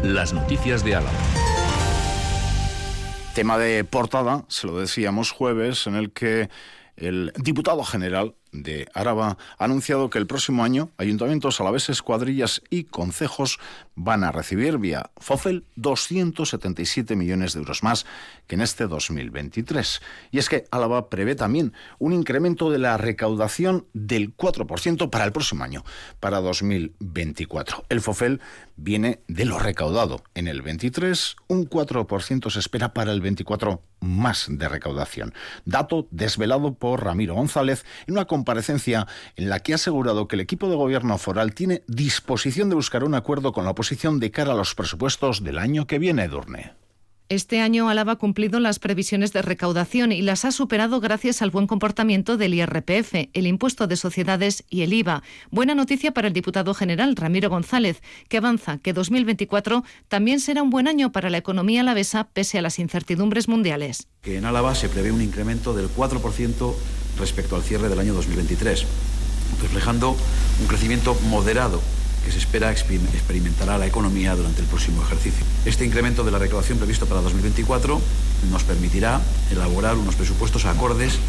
Las 0.03 0.33
noticias 0.33 0.83
de 0.83 0.95
Álava. 0.95 1.34
Tema 3.35 3.57
de 3.57 3.83
portada, 3.83 4.45
se 4.47 4.65
lo 4.65 4.79
decíamos 4.79 5.31
jueves, 5.31 5.87
en 5.87 5.95
el 5.95 6.13
que 6.13 6.49
el 6.95 7.33
diputado 7.35 7.83
general 7.83 8.33
de 8.63 8.87
Araba 8.93 9.37
ha 9.57 9.63
anunciado 9.63 10.09
que 10.09 10.17
el 10.17 10.27
próximo 10.27 10.63
año 10.63 10.89
ayuntamientos 10.97 11.59
alaveses, 11.59 12.01
cuadrillas 12.01 12.61
y 12.69 12.85
concejos 12.85 13.59
van 13.95 14.23
a 14.23 14.31
recibir 14.31 14.77
vía 14.77 15.11
FOFEL 15.17 15.65
277 15.75 17.15
millones 17.15 17.53
de 17.53 17.59
euros 17.59 17.83
más 17.83 18.05
que 18.47 18.55
en 18.55 18.61
este 18.61 18.87
2023. 18.87 20.01
Y 20.31 20.39
es 20.39 20.49
que 20.49 20.65
Álava 20.71 21.09
prevé 21.09 21.35
también 21.35 21.73
un 21.99 22.13
incremento 22.13 22.69
de 22.69 22.79
la 22.79 22.97
recaudación 22.97 23.87
del 23.93 24.35
4% 24.35 25.09
para 25.09 25.25
el 25.25 25.31
próximo 25.31 25.63
año, 25.63 25.83
para 26.19 26.41
2024. 26.41 27.85
El 27.89 28.01
FOFEL 28.01 28.41
viene 28.75 29.21
de 29.27 29.45
lo 29.45 29.59
recaudado 29.59 30.23
en 30.33 30.47
el 30.47 30.61
23, 30.61 31.35
un 31.47 31.69
4% 31.69 32.49
se 32.49 32.59
espera 32.59 32.93
para 32.93 33.11
el 33.11 33.21
24 33.21 33.81
más 34.01 34.47
de 34.49 34.69
recaudación. 34.69 35.33
Dato 35.65 36.07
desvelado 36.11 36.75
por 36.75 37.03
Ramiro 37.03 37.35
González 37.35 37.85
en 38.07 38.13
una 38.13 38.25
comparecencia 38.45 39.07
en 39.37 39.49
la 39.49 39.59
que 39.61 39.71
ha 39.71 39.75
asegurado 39.75 40.27
que 40.27 40.35
el 40.35 40.41
equipo 40.41 40.69
de 40.69 40.75
gobierno 40.75 41.17
foral 41.17 41.55
tiene 41.55 41.81
disposición 41.87 42.69
de 42.69 42.75
buscar 42.75 43.03
un 43.03 43.15
acuerdo 43.15 43.53
con 43.53 43.65
la 43.65 43.71
oposición 43.71 44.19
de 44.19 44.29
cara 44.29 44.51
a 44.51 44.55
los 44.55 44.75
presupuestos 44.75 45.43
del 45.43 45.57
año 45.57 45.87
que 45.87 45.97
viene, 45.97 46.27
Durne. 46.27 46.73
Este 47.27 47.59
año 47.59 47.89
Álava 47.89 48.11
ha 48.11 48.15
cumplido 48.17 48.59
las 48.59 48.77
previsiones 48.77 49.33
de 49.33 49.41
recaudación 49.41 50.11
y 50.11 50.21
las 50.21 50.45
ha 50.45 50.51
superado 50.51 50.99
gracias 50.99 51.41
al 51.41 51.49
buen 51.49 51.65
comportamiento 51.65 52.37
del 52.37 52.53
IRPF, 52.53 53.29
el 53.33 53.47
impuesto 53.47 53.87
de 53.87 53.95
sociedades 53.95 54.63
y 54.69 54.83
el 54.83 54.93
IVA. 54.93 55.23
Buena 55.49 55.73
noticia 55.73 56.11
para 56.11 56.27
el 56.27 56.35
diputado 56.35 56.75
general 56.75 57.15
Ramiro 57.15 57.49
González, 57.49 58.03
que 58.29 58.37
avanza 58.37 58.77
que 58.77 58.93
2024 58.93 59.83
también 60.07 60.39
será 60.39 60.61
un 60.61 60.69
buen 60.69 60.87
año 60.87 61.11
para 61.11 61.31
la 61.31 61.39
economía 61.39 61.81
alavesa 61.81 62.29
pese 62.31 62.59
a 62.59 62.61
las 62.61 62.77
incertidumbres 62.77 63.47
mundiales. 63.47 64.07
Que 64.21 64.37
en 64.37 64.45
Álava 64.45 64.75
se 64.75 64.87
prevé 64.87 65.11
un 65.11 65.23
incremento 65.23 65.73
del 65.73 65.89
4% 65.89 66.75
respecto 67.17 67.55
al 67.55 67.63
cierre 67.63 67.89
del 67.89 67.99
año 67.99 68.13
2023, 68.13 68.85
reflejando 69.61 70.15
un 70.59 70.67
crecimiento 70.67 71.17
moderado 71.29 71.81
que 72.25 72.31
se 72.31 72.39
espera 72.39 72.71
experimentará 72.71 73.77
la 73.77 73.85
economía 73.85 74.35
durante 74.35 74.61
el 74.61 74.67
próximo 74.67 75.03
ejercicio. 75.03 75.45
Este 75.65 75.85
incremento 75.85 76.23
de 76.23 76.31
la 76.31 76.39
recaudación 76.39 76.79
previsto 76.79 77.05
para 77.05 77.21
2024 77.21 78.01
nos 78.49 78.63
permitirá 78.63 79.21
elaborar 79.51 79.95
unos 79.95 80.15
presupuestos 80.15 80.65
acordes 80.65 81.19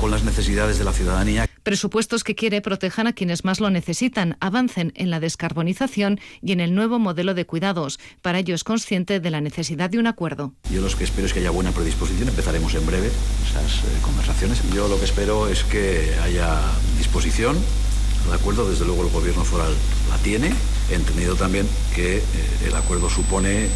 con 0.00 0.10
las 0.10 0.24
necesidades 0.24 0.78
de 0.78 0.84
la 0.84 0.92
ciudadanía. 0.92 1.46
Presupuestos 1.66 2.22
que 2.22 2.36
quiere 2.36 2.60
protejan 2.60 3.08
a 3.08 3.12
quienes 3.12 3.44
más 3.44 3.58
lo 3.58 3.70
necesitan, 3.70 4.36
avancen 4.38 4.92
en 4.94 5.10
la 5.10 5.18
descarbonización 5.18 6.20
y 6.40 6.52
en 6.52 6.60
el 6.60 6.76
nuevo 6.76 7.00
modelo 7.00 7.34
de 7.34 7.44
cuidados. 7.44 7.98
Para 8.22 8.38
ello 8.38 8.54
es 8.54 8.62
consciente 8.62 9.18
de 9.18 9.30
la 9.32 9.40
necesidad 9.40 9.90
de 9.90 9.98
un 9.98 10.06
acuerdo. 10.06 10.52
Yo 10.72 10.80
lo 10.80 10.96
que 10.96 11.02
espero 11.02 11.26
es 11.26 11.32
que 11.32 11.40
haya 11.40 11.50
buena 11.50 11.72
predisposición. 11.72 12.28
Empezaremos 12.28 12.72
en 12.76 12.86
breve 12.86 13.10
esas 13.50 13.78
eh, 13.78 13.98
conversaciones. 14.00 14.62
Yo 14.72 14.86
lo 14.86 14.96
que 14.96 15.06
espero 15.06 15.48
es 15.48 15.64
que 15.64 16.14
haya 16.22 16.62
disposición 16.98 17.56
de 18.28 18.34
acuerdo, 18.36 18.70
desde 18.70 18.84
luego 18.84 19.02
el 19.02 19.10
gobierno 19.10 19.42
foral 19.42 19.74
la 20.08 20.18
tiene, 20.18 20.52
entendido 20.92 21.34
también 21.34 21.68
que 21.96 22.18
eh, 22.18 22.22
el 22.64 22.76
acuerdo 22.76 23.10
supone 23.10 23.66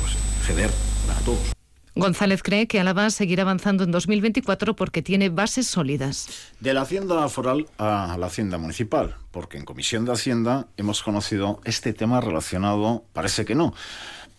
pues, 0.00 0.14
ceder 0.46 0.70
para 1.04 1.18
todos. 1.22 1.59
González 1.94 2.42
cree 2.42 2.66
que 2.66 2.80
Álava 2.80 3.10
seguirá 3.10 3.42
avanzando 3.42 3.84
en 3.84 3.90
2024 3.90 4.76
porque 4.76 5.02
tiene 5.02 5.28
bases 5.28 5.66
sólidas. 5.66 6.28
De 6.60 6.72
la 6.72 6.82
Hacienda 6.82 7.28
Foral 7.28 7.66
a 7.78 8.16
la 8.18 8.26
Hacienda 8.26 8.58
Municipal, 8.58 9.16
porque 9.30 9.58
en 9.58 9.64
Comisión 9.64 10.04
de 10.04 10.12
Hacienda 10.12 10.68
hemos 10.76 11.02
conocido 11.02 11.60
este 11.64 11.92
tema 11.92 12.20
relacionado, 12.20 13.04
parece 13.12 13.44
que 13.44 13.54
no, 13.54 13.74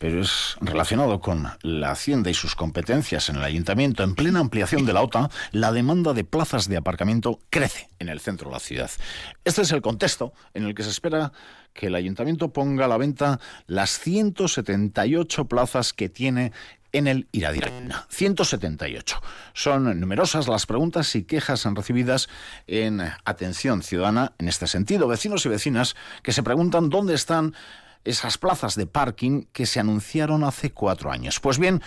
pero 0.01 0.21
es 0.21 0.55
relacionado 0.61 1.19
con 1.19 1.47
la 1.61 1.91
Hacienda 1.91 2.31
y 2.31 2.33
sus 2.33 2.55
competencias 2.55 3.29
en 3.29 3.35
el 3.35 3.43
ayuntamiento. 3.43 4.01
En 4.01 4.15
plena 4.15 4.39
ampliación 4.39 4.85
de 4.85 4.93
la 4.93 5.03
OTA, 5.03 5.29
la 5.51 5.71
demanda 5.71 6.13
de 6.13 6.23
plazas 6.23 6.67
de 6.67 6.77
aparcamiento 6.77 7.39
crece 7.51 7.87
en 7.99 8.09
el 8.09 8.19
centro 8.19 8.49
de 8.49 8.53
la 8.53 8.59
ciudad. 8.59 8.89
Este 9.45 9.61
es 9.61 9.71
el 9.71 9.83
contexto 9.83 10.33
en 10.55 10.63
el 10.63 10.73
que 10.73 10.81
se 10.81 10.89
espera 10.89 11.31
que 11.73 11.87
el 11.87 11.95
ayuntamiento 11.95 12.51
ponga 12.51 12.85
a 12.85 12.87
la 12.87 12.97
venta 12.97 13.39
las 13.67 13.99
178 13.99 15.45
plazas 15.45 15.93
que 15.93 16.09
tiene 16.09 16.51
en 16.91 17.07
el 17.07 17.27
Iradirena. 17.31 18.05
178. 18.09 19.21
Son 19.53 19.99
numerosas 19.99 20.47
las 20.47 20.65
preguntas 20.65 21.15
y 21.15 21.23
quejas 21.23 21.65
recibidas 21.65 22.29
en 22.67 23.01
atención 23.25 23.83
ciudadana 23.83 24.33
en 24.37 24.47
este 24.47 24.67
sentido. 24.67 25.07
Vecinos 25.07 25.45
y 25.45 25.49
vecinas 25.49 25.95
que 26.23 26.33
se 26.33 26.43
preguntan 26.43 26.89
dónde 26.89 27.13
están 27.13 27.55
esas 28.03 28.37
plazas 28.37 28.75
de 28.75 28.87
parking 28.87 29.43
que 29.51 29.65
se 29.65 29.79
anunciaron 29.79 30.43
hace 30.43 30.71
cuatro 30.71 31.11
años. 31.11 31.39
Pues 31.39 31.59
bien, 31.59 31.81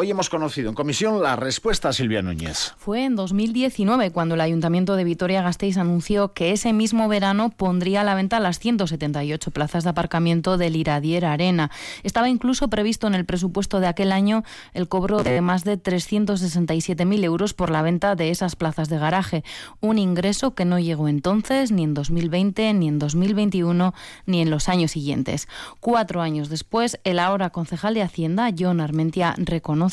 Hoy 0.00 0.12
hemos 0.12 0.30
conocido 0.30 0.68
en 0.68 0.76
comisión 0.76 1.20
la 1.20 1.34
respuesta 1.34 1.88
a 1.88 1.92
Silvia 1.92 2.22
Núñez. 2.22 2.72
Fue 2.78 3.04
en 3.04 3.16
2019 3.16 4.12
cuando 4.12 4.36
el 4.36 4.40
Ayuntamiento 4.40 4.94
de 4.94 5.02
Vitoria-Gasteiz 5.02 5.76
anunció 5.76 6.32
que 6.34 6.52
ese 6.52 6.72
mismo 6.72 7.08
verano 7.08 7.50
pondría 7.50 8.02
a 8.02 8.04
la 8.04 8.14
venta 8.14 8.38
las 8.38 8.60
178 8.60 9.50
plazas 9.50 9.82
de 9.82 9.90
aparcamiento 9.90 10.56
del 10.56 10.76
Iradier 10.76 11.24
Arena. 11.24 11.72
Estaba 12.04 12.28
incluso 12.28 12.68
previsto 12.68 13.08
en 13.08 13.16
el 13.16 13.24
presupuesto 13.24 13.80
de 13.80 13.88
aquel 13.88 14.12
año 14.12 14.44
el 14.72 14.86
cobro 14.86 15.24
de 15.24 15.40
más 15.40 15.64
de 15.64 15.82
367.000 15.82 17.24
euros 17.24 17.52
por 17.52 17.70
la 17.70 17.82
venta 17.82 18.14
de 18.14 18.30
esas 18.30 18.54
plazas 18.54 18.88
de 18.88 18.98
garaje, 18.98 19.42
un 19.80 19.98
ingreso 19.98 20.54
que 20.54 20.64
no 20.64 20.78
llegó 20.78 21.08
entonces 21.08 21.72
ni 21.72 21.82
en 21.82 21.94
2020, 21.94 22.72
ni 22.74 22.86
en 22.86 23.00
2021, 23.00 23.94
ni 24.26 24.42
en 24.42 24.50
los 24.50 24.68
años 24.68 24.92
siguientes. 24.92 25.48
Cuatro 25.80 26.22
años 26.22 26.50
después, 26.50 27.00
el 27.02 27.18
ahora 27.18 27.50
concejal 27.50 27.94
de 27.94 28.02
Hacienda, 28.02 28.50
John 28.56 28.80
Armentia, 28.80 29.34
reconoce 29.38 29.87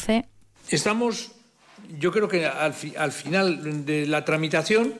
Estamos, 0.69 1.31
yo 1.99 2.11
creo 2.11 2.27
que 2.27 2.45
al, 2.45 2.73
al 2.97 3.11
final 3.11 3.85
de 3.85 4.07
la 4.07 4.25
tramitación, 4.25 4.95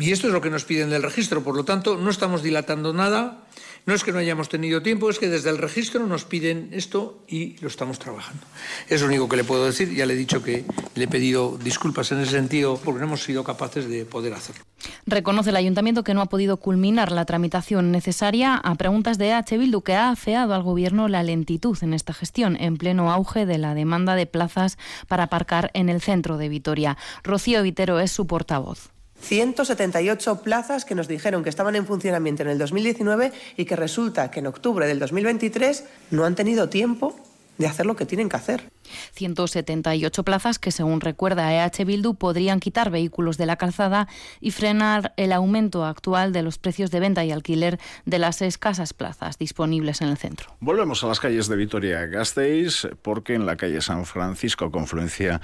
y 0.00 0.12
esto 0.12 0.28
es 0.28 0.32
lo 0.32 0.40
que 0.40 0.50
nos 0.50 0.64
piden 0.64 0.90
del 0.90 1.02
registro, 1.02 1.42
por 1.42 1.56
lo 1.56 1.64
tanto, 1.64 1.96
no 1.96 2.10
estamos 2.10 2.42
dilatando 2.42 2.92
nada. 2.92 3.44
No 3.86 3.94
es 3.94 4.02
que 4.02 4.10
no 4.10 4.18
hayamos 4.18 4.48
tenido 4.48 4.82
tiempo, 4.82 5.08
es 5.08 5.20
que 5.20 5.28
desde 5.28 5.48
el 5.48 5.58
registro 5.58 6.08
nos 6.08 6.24
piden 6.24 6.70
esto 6.72 7.22
y 7.28 7.56
lo 7.60 7.68
estamos 7.68 8.00
trabajando. 8.00 8.42
Es 8.88 9.00
lo 9.00 9.06
único 9.06 9.28
que 9.28 9.36
le 9.36 9.44
puedo 9.44 9.64
decir. 9.64 9.94
Ya 9.94 10.06
le 10.06 10.14
he 10.14 10.16
dicho 10.16 10.42
que 10.42 10.64
le 10.96 11.04
he 11.04 11.06
pedido 11.06 11.56
disculpas 11.62 12.10
en 12.10 12.18
ese 12.18 12.32
sentido 12.32 12.80
porque 12.84 12.98
no 12.98 13.06
hemos 13.06 13.22
sido 13.22 13.44
capaces 13.44 13.88
de 13.88 14.04
poder 14.04 14.34
hacerlo. 14.34 14.64
Reconoce 15.06 15.50
el 15.50 15.56
ayuntamiento 15.56 16.02
que 16.02 16.14
no 16.14 16.20
ha 16.20 16.26
podido 16.26 16.56
culminar 16.56 17.12
la 17.12 17.26
tramitación 17.26 17.92
necesaria 17.92 18.56
a 18.56 18.74
preguntas 18.74 19.18
de 19.18 19.32
H. 19.32 19.56
Bildu, 19.56 19.82
que 19.82 19.94
ha 19.94 20.10
afeado 20.10 20.54
al 20.54 20.64
gobierno 20.64 21.06
la 21.06 21.22
lentitud 21.22 21.78
en 21.82 21.94
esta 21.94 22.12
gestión, 22.12 22.56
en 22.60 22.78
pleno 22.78 23.12
auge 23.12 23.46
de 23.46 23.58
la 23.58 23.74
demanda 23.74 24.16
de 24.16 24.26
plazas 24.26 24.78
para 25.06 25.24
aparcar 25.24 25.70
en 25.74 25.90
el 25.90 26.00
centro 26.00 26.38
de 26.38 26.48
Vitoria. 26.48 26.96
Rocío 27.22 27.62
Vitero 27.62 28.00
es 28.00 28.10
su 28.10 28.26
portavoz. 28.26 28.95
178 29.20 30.42
plazas 30.42 30.84
que 30.84 30.94
nos 30.94 31.08
dijeron 31.08 31.42
que 31.42 31.50
estaban 31.50 31.76
en 31.76 31.86
funcionamiento 31.86 32.42
en 32.42 32.50
el 32.50 32.58
2019 32.58 33.32
y 33.56 33.64
que 33.64 33.76
resulta 33.76 34.30
que 34.30 34.40
en 34.40 34.46
octubre 34.46 34.86
del 34.86 34.98
2023 34.98 35.84
no 36.10 36.24
han 36.24 36.34
tenido 36.34 36.68
tiempo 36.68 37.16
de 37.58 37.66
hacer 37.66 37.86
lo 37.86 37.96
que 37.96 38.06
tienen 38.06 38.28
que 38.28 38.36
hacer. 38.36 38.70
178 39.14 40.22
plazas 40.22 40.58
que, 40.58 40.70
según 40.70 41.00
recuerda 41.00 41.52
EH 41.52 41.84
Bildu, 41.84 42.14
podrían 42.14 42.60
quitar 42.60 42.90
vehículos 42.90 43.36
de 43.36 43.46
la 43.46 43.56
calzada 43.56 44.08
y 44.40 44.50
frenar 44.50 45.12
el 45.16 45.32
aumento 45.32 45.84
actual 45.84 46.32
de 46.32 46.42
los 46.42 46.58
precios 46.58 46.90
de 46.90 47.00
venta 47.00 47.24
y 47.24 47.32
alquiler 47.32 47.78
de 48.04 48.18
las 48.18 48.42
escasas 48.42 48.92
plazas 48.92 49.38
disponibles 49.38 50.00
en 50.02 50.08
el 50.08 50.16
centro. 50.16 50.54
Volvemos 50.60 51.02
a 51.02 51.08
las 51.08 51.20
calles 51.20 51.48
de 51.48 51.56
Vitoria-Gasteiz, 51.56 52.88
porque 53.02 53.34
en 53.34 53.46
la 53.46 53.56
calle 53.56 53.80
San 53.80 54.04
Francisco, 54.04 54.70
confluencia 54.70 55.40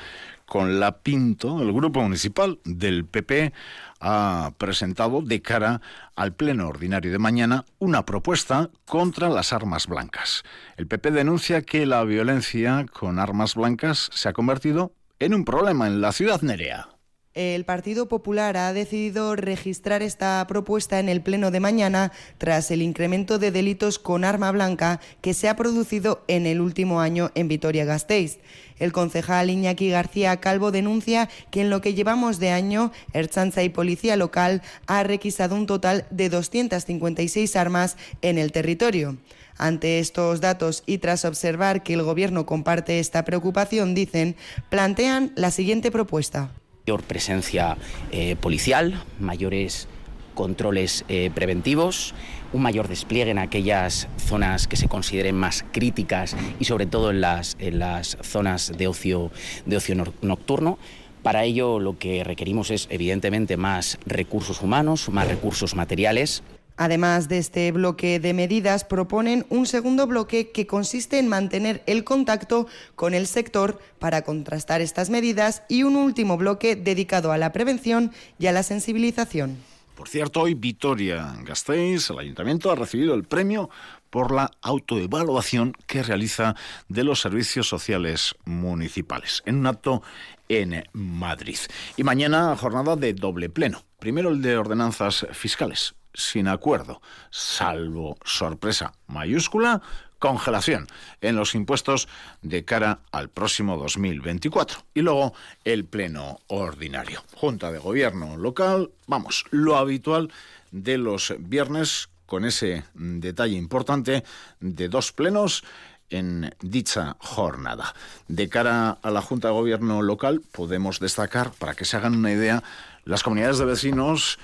con 0.53 0.79
la 0.79 0.99
Pinto, 0.99 1.63
el 1.63 1.73
grupo 1.73 2.03
municipal 2.03 2.59
del 2.67 3.07
PP 3.07 3.55
ha 4.01 4.53
presentado 4.59 5.23
de 5.23 5.41
cara 5.41 5.81
al 6.15 6.35
Pleno 6.35 6.69
Ordinario 6.69 7.11
de 7.11 7.19
mañana 7.19 7.65
una 7.79 8.05
propuesta 8.05 8.69
contra 8.85 9.31
las 9.31 9.55
armas 9.55 9.87
blancas. 9.87 10.43
El 10.77 10.87
PP 10.87 11.13
denuncia 11.13 11.63
que 11.63 11.87
la 11.87 12.05
violencia 12.05 12.85
con 12.93 13.19
armas 13.19 13.55
blancas 13.55 14.11
se 14.13 14.29
ha 14.29 14.35
convertido 14.35 14.93
en 15.21 15.33
un 15.33 15.47
problema 15.47 15.87
en 15.87 16.03
la 16.03 16.13
ciudad 16.13 16.43
nerea. 16.43 16.92
El 17.35 17.65
Partido 17.65 18.09
Popular 18.09 18.59
ha 18.59 18.75
decidido 18.75 19.37
registrar 19.37 20.03
esta 20.03 20.47
propuesta 20.47 21.01
en 21.01 21.09
el 21.09 21.23
Pleno 21.23 21.51
de 21.51 21.61
mañana 21.61 22.13
tras 22.37 22.71
el 22.71 22.83
incremento 22.83 23.39
de 23.39 23.51
delitos 23.51 23.99
con 23.99 24.25
arma 24.25 24.53
blanca 24.53 25.01
que 25.23 25.33
se 25.33 25.49
ha 25.49 25.57
producido 25.57 26.25
en 26.29 26.45
el 26.45 26.61
último 26.61 27.01
año 27.01 27.31
en 27.35 27.49
Vitoria-Gasteiz. 27.49 28.39
El 28.79 28.93
concejal 28.93 29.49
Iñaki 29.49 29.89
García 29.89 30.41
Calvo 30.41 30.73
denuncia 30.73 31.31
que 31.51 31.63
en 31.63 31.71
lo 31.71 31.81
que 31.81 31.95
llevamos 31.95 32.39
de 32.39 32.51
año, 32.51 32.93
Erchanza 33.15 33.63
y 33.63 33.71
Policía 33.71 34.17
Local 34.17 34.61
ha 34.87 35.03
requisado 35.03 35.57
un 35.57 35.65
total 35.65 36.05
de 36.11 36.29
256 36.29 37.57
armas 37.57 37.97
en 38.21 38.37
el 38.37 38.53
territorio. 38.53 39.17
Ante 39.57 40.01
estos 40.01 40.43
datos 40.43 40.83
y 40.85 40.99
tras 40.99 41.25
observar 41.25 41.83
que 41.83 41.95
el 41.95 42.03
Gobierno 42.03 42.45
comparte 42.45 42.99
esta 42.99 43.25
preocupación, 43.25 43.95
dicen, 43.95 44.37
plantean 44.69 45.33
la 45.35 45.51
siguiente 45.51 45.91
propuesta 45.91 46.53
mayor 46.87 47.05
presencia 47.05 47.77
eh, 48.11 48.35
policial, 48.35 49.01
mayores 49.21 49.87
controles 50.35 51.05
eh, 51.09 51.31
preventivos, 51.33 52.13
un 52.53 52.63
mayor 52.63 52.89
despliegue 52.89 53.31
en 53.31 53.39
aquellas 53.39 54.09
zonas 54.19 54.67
que 54.67 54.77
se 54.77 54.89
consideren 54.89 55.37
más 55.37 55.65
críticas 55.71 56.37
y 56.59 56.65
sobre 56.65 56.87
todo 56.87 57.11
en 57.11 57.21
las, 57.21 57.57
en 57.61 57.79
las 57.79 58.19
zonas 58.23 58.73
de 58.77 58.89
ocio, 58.89 59.31
de 59.65 59.77
ocio 59.77 59.95
nocturno 60.23 60.79
Para 61.23 61.45
ello 61.45 61.79
lo 61.79 61.99
que 61.99 62.25
requerimos 62.25 62.73
es 62.73 62.89
evidentemente 62.91 63.57
más 63.57 63.99
recursos 64.05 64.61
humanos, 64.61 65.09
más 65.09 65.29
recursos 65.29 65.77
materiales. 65.77 66.43
Además 66.77 67.29
de 67.29 67.39
este 67.39 67.71
bloque 67.73 68.19
de 68.19 68.35
medidas, 68.35 68.85
proponen 68.85 69.47
un 69.51 69.67
segundo 69.67 70.07
bloque 70.07 70.51
que 70.51 70.67
consiste 70.67 71.19
en 71.19 71.29
mantener 71.29 71.83
el 71.87 72.05
contacto 72.05 72.67
con 72.95 73.15
el 73.15 73.27
sector 73.27 73.79
para 73.99 74.23
contrastar 74.23 74.81
estas 74.81 75.11
medidas 75.11 75.63
y 75.69 75.83
un 75.83 75.97
último 75.97 76.37
bloque 76.37 76.77
dedicado 76.77 77.33
a 77.33 77.39
la 77.39 77.53
prevención 77.53 78.13
y 78.39 78.47
a 78.47 78.53
la 78.53 78.63
sensibilización. 78.63 79.59
Por 79.95 80.09
cierto, 80.09 80.41
hoy 80.41 80.55
Vitoria 80.55 81.37
Gasteiz, 81.45 82.11
el 82.11 82.19
ayuntamiento, 82.19 82.71
ha 82.71 82.75
recibido 82.75 83.15
el 83.15 83.25
premio 83.25 83.69
por 84.11 84.33
la 84.33 84.51
autoevaluación 84.61 85.75
que 85.87 86.03
realiza 86.03 86.57
de 86.89 87.05
los 87.05 87.21
servicios 87.21 87.69
sociales 87.69 88.35
municipales, 88.45 89.43
en 89.47 89.57
un 89.57 89.67
acto 89.67 90.03
en 90.49 90.85
Madrid. 90.93 91.59
Y 91.97 92.05
mañana 92.05 92.57
jornada 92.57 92.97
de 92.97 93.15
doble 93.15 93.49
pleno. 93.49 93.85
Primero 93.99 94.31
el 94.31 94.43
de 94.43 94.57
ordenanzas 94.57 95.27
fiscales, 95.33 95.95
sin 96.15 96.49
acuerdo, 96.49 97.01
salvo 97.31 98.17
sorpresa 98.25 98.93
mayúscula, 99.07 99.83
congelación 100.19 100.87
en 101.21 101.35
los 101.35 101.57
impuestos 101.57 102.07
de 102.43 102.65
cara 102.65 103.01
al 103.11 103.29
próximo 103.29 103.77
2024. 103.77 104.79
Y 104.95 105.01
luego 105.01 105.35
el 105.65 105.85
pleno 105.85 106.39
ordinario. 106.47 107.25
Junta 107.35 107.73
de 107.73 107.79
Gobierno 107.79 108.37
local, 108.37 108.93
vamos, 109.09 109.45
lo 109.51 109.77
habitual 109.77 110.31
de 110.71 110.97
los 110.97 111.35
viernes 111.39 112.09
con 112.27 112.45
ese 112.45 112.85
detalle 112.95 113.57
importante 113.57 114.23
de 114.61 114.89
dos 114.89 115.13
plenos 115.13 115.65
en 116.09 116.55
dicha 116.61 117.17
jornada. 117.19 117.95
De 118.29 118.49
cara 118.49 118.99
a 119.03 119.11
la 119.11 119.23
Junta 119.23 119.49
de 119.49 119.55
Gobierno 119.55 120.03
local 120.03 120.41
podemos 120.53 121.01
destacar, 121.01 121.51
para 121.51 121.75
que 121.75 121.85
se 121.85 121.97
hagan 121.97 122.15
una 122.15 122.33
idea, 122.33 122.63
las 123.05 123.23
comunidades 123.23 123.59
de 123.59 123.65
vecinos 123.65 124.39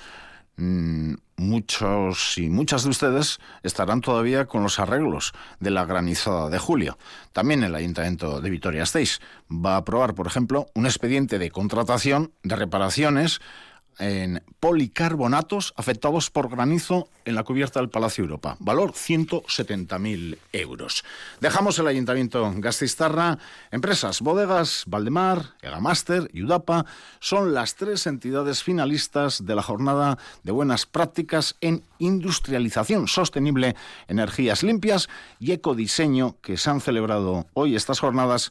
muchos 0.58 2.36
y 2.36 2.50
muchas 2.50 2.82
de 2.82 2.90
ustedes 2.90 3.38
estarán 3.62 4.00
todavía 4.00 4.46
con 4.46 4.62
los 4.62 4.78
arreglos 4.78 5.32
de 5.60 5.70
la 5.70 5.84
granizada 5.84 6.50
de 6.50 6.58
julio. 6.58 6.98
También 7.32 7.62
el 7.62 7.74
Ayuntamiento 7.74 8.40
de 8.40 8.50
Vitoria-Gasteiz 8.50 9.20
va 9.50 9.74
a 9.74 9.78
aprobar, 9.78 10.14
por 10.14 10.26
ejemplo, 10.26 10.66
un 10.74 10.86
expediente 10.86 11.38
de 11.38 11.50
contratación 11.50 12.32
de 12.42 12.56
reparaciones 12.56 13.40
en 13.98 14.42
policarbonatos 14.60 15.74
afectados 15.76 16.30
por 16.30 16.48
granizo 16.48 17.08
en 17.24 17.34
la 17.34 17.44
cubierta 17.44 17.80
del 17.80 17.90
Palacio 17.90 18.24
Europa. 18.24 18.56
Valor 18.58 18.92
170.000 18.92 20.38
euros. 20.52 21.04
Dejamos 21.40 21.78
el 21.78 21.86
Ayuntamiento 21.86 22.52
Gastistarra. 22.56 23.38
Empresas, 23.70 24.20
bodegas, 24.20 24.84
Valdemar, 24.86 25.54
Egamaster 25.62 26.30
y 26.32 26.42
Udapa 26.42 26.86
son 27.20 27.54
las 27.54 27.76
tres 27.76 28.06
entidades 28.06 28.62
finalistas 28.62 29.44
de 29.44 29.54
la 29.54 29.62
jornada 29.62 30.18
de 30.42 30.52
buenas 30.52 30.86
prácticas 30.86 31.56
en 31.60 31.82
industrialización 31.98 33.08
sostenible, 33.08 33.76
energías 34.06 34.62
limpias 34.62 35.08
y 35.38 35.52
ecodiseño 35.52 36.36
que 36.40 36.56
se 36.56 36.70
han 36.70 36.80
celebrado 36.80 37.46
hoy 37.54 37.76
estas 37.76 38.00
jornadas 38.00 38.50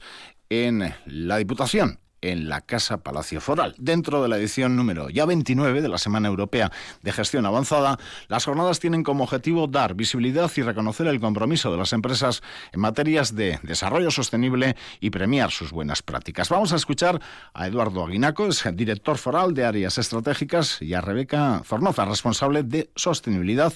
en 0.50 0.94
la 1.06 1.38
Diputación 1.38 2.00
en 2.22 2.50
la 2.50 2.62
Casa 2.62 2.98
Palacio 2.98 3.42
Foral. 3.42 3.76
Dentro 3.78 4.22
de 4.22 4.30
la 4.30 4.38
edición 4.38 4.76
número 4.76 5.10
ya 5.10 5.26
29 5.26 5.82
de 5.82 5.90
la 5.90 5.98
Semana 5.98 6.28
Europea 6.28 6.72
de 7.02 7.12
Gestión 7.12 7.46
Avanzada, 7.46 7.98
las 8.28 8.46
jornadas 8.46 8.80
tienen 8.80 9.04
como 9.04 9.24
objetivo 9.24 9.68
dar 9.68 9.96
visibilidad 9.96 10.52
y 10.56 10.62
reconocer 10.62 11.08
el 11.08 11.20
compromiso 11.20 11.72
de 11.72 11.78
las 11.78 11.94
empresas 11.94 12.42
en 12.72 12.82
materias 12.82 13.36
de 13.36 13.60
desarrollo 13.64 14.12
sostenible 14.12 14.76
y 15.00 15.10
premiar 15.10 15.52
sus 15.52 15.72
buenas 15.72 16.02
prácticas. 16.02 16.50
Vamos 16.50 16.74
a 16.74 16.78
escuchar 16.78 17.22
a 17.54 17.68
Eduardo 17.68 18.06
Aguinaco, 18.06 18.48
es 18.48 18.64
director 18.74 19.18
foral 19.18 19.54
de 19.54 19.66
áreas 19.66 19.98
estratégicas, 19.98 20.82
y 20.82 20.94
a 20.94 21.02
Rebeca 21.02 21.62
Zornoza, 21.66 22.06
responsable 22.06 22.64
de 22.64 22.90
sostenibilidad 22.96 23.74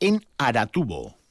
en 0.00 0.24
Aratubo 0.38 1.23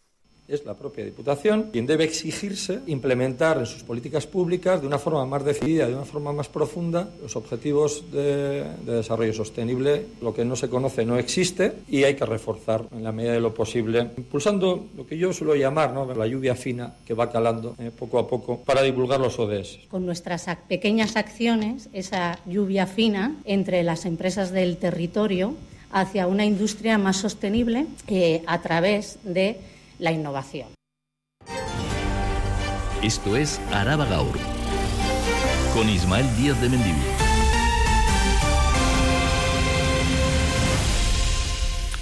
es 0.48 0.66
la 0.66 0.74
propia 0.74 1.06
Diputación 1.06 1.70
quien 1.72 1.86
debe 1.86 2.04
exigirse 2.04 2.80
implementar 2.88 3.58
en 3.58 3.66
sus 3.66 3.84
políticas 3.84 4.28
públicas 4.28 4.82
de 4.82 4.88
una 4.88 5.00
forma 5.00 5.26
más 5.26 5.44
decidida, 5.44 5.88
de 5.88 5.96
una 5.96 6.06
forma 6.06 6.34
más 6.34 6.48
profunda, 6.48 7.10
los 7.22 7.36
objetivos 7.36 8.12
de, 8.12 8.64
desarrollo 8.86 9.34
sostenible. 9.34 10.06
Lo 10.22 10.34
que 10.34 10.46
no 10.46 10.56
se 10.56 10.70
conoce 10.70 11.06
no 11.06 11.18
existe 11.18 11.74
y 11.90 12.04
hay 12.04 12.16
que 12.16 12.26
reforzar 12.26 12.86
en 12.92 13.04
la 13.04 13.12
medida 13.12 13.34
de 13.34 13.40
lo 13.40 13.54
posible, 13.54 14.10
impulsando 14.18 14.86
lo 14.96 15.06
que 15.06 15.18
yo 15.18 15.34
suelo 15.34 15.56
llamar 15.56 15.94
la 15.94 16.28
lluvia 16.28 16.56
fina 16.56 16.94
que 17.06 17.14
va 17.14 17.32
calando 17.32 17.76
eh, 17.80 17.92
poco 17.98 18.20
a 18.20 18.28
poco 18.28 18.60
para 18.60 18.82
divulgar 18.82 19.20
los 19.20 19.40
ODS. 19.40 19.80
Con 19.90 20.06
nuestras 20.06 20.48
pequeñas 20.68 21.16
acciones, 21.16 21.90
esa 21.94 22.40
lluvia 22.46 22.88
fina 22.88 23.36
entre 23.46 23.84
las 23.84 24.06
empresas 24.06 24.52
del 24.52 24.78
territorio 24.78 25.56
hacia 25.92 26.28
una 26.28 26.46
industria 26.46 26.98
más 26.98 27.18
sostenible 27.18 27.86
eh, 28.08 28.42
a 28.48 28.62
través 28.62 29.20
de 29.24 29.58
la 30.00 30.12
innovación. 30.12 30.68
Esto 33.02 33.36
es 33.36 33.60
Araba 33.74 34.06
Gaur, 34.06 34.38
con 35.74 35.90
Ismael 35.90 36.26
Díaz 36.38 36.60
de 36.62 36.70
Mendivil. 36.70 37.04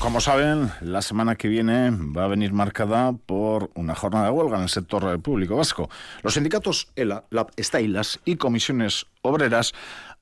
Como 0.01 0.19
saben, 0.19 0.71
la 0.81 1.03
semana 1.03 1.35
que 1.35 1.47
viene 1.47 1.91
va 1.91 2.25
a 2.25 2.27
venir 2.27 2.53
marcada 2.53 3.13
por 3.13 3.69
una 3.75 3.93
jornada 3.93 4.25
de 4.25 4.31
huelga 4.31 4.57
en 4.57 4.63
el 4.63 4.69
sector 4.69 5.21
público 5.21 5.55
vasco. 5.55 5.91
Los 6.23 6.33
sindicatos 6.33 6.87
ELA, 6.95 7.25
LAB, 7.29 7.51
Stailas 7.59 8.19
y 8.25 8.37
comisiones 8.37 9.05
obreras 9.21 9.73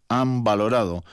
han 0.10 0.43
valorado 0.43 1.05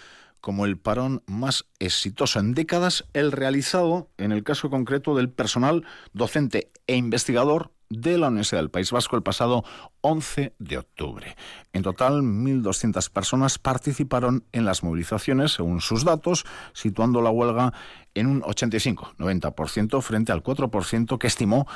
como 0.46 0.64
el 0.64 0.78
parón 0.78 1.24
más 1.26 1.64
exitoso 1.80 2.38
en 2.38 2.54
décadas, 2.54 3.04
el 3.14 3.32
realizado 3.32 4.12
en 4.16 4.30
el 4.30 4.44
caso 4.44 4.70
concreto 4.70 5.16
del 5.16 5.28
personal 5.28 5.84
docente 6.12 6.70
e 6.86 6.94
investigador 6.94 7.72
de 7.88 8.18
la 8.18 8.28
Universidad 8.28 8.60
del 8.60 8.70
País 8.70 8.90
Vasco 8.90 9.16
el 9.16 9.22
pasado 9.22 9.64
11 10.00 10.54
de 10.58 10.78
octubre. 10.78 11.36
En 11.72 11.82
total, 11.82 12.22
1.200 12.22 13.10
personas 13.10 13.58
participaron 13.58 14.44
en 14.52 14.64
las 14.64 14.82
movilizaciones, 14.82 15.52
según 15.52 15.80
sus 15.80 16.04
datos, 16.04 16.44
situando 16.72 17.22
la 17.22 17.30
huelga 17.30 17.72
en 18.14 18.26
un 18.26 18.42
85-90% 18.42 20.00
frente 20.02 20.32
al 20.32 20.42
4% 20.42 21.18
que 21.18 21.26
estimó 21.26 21.66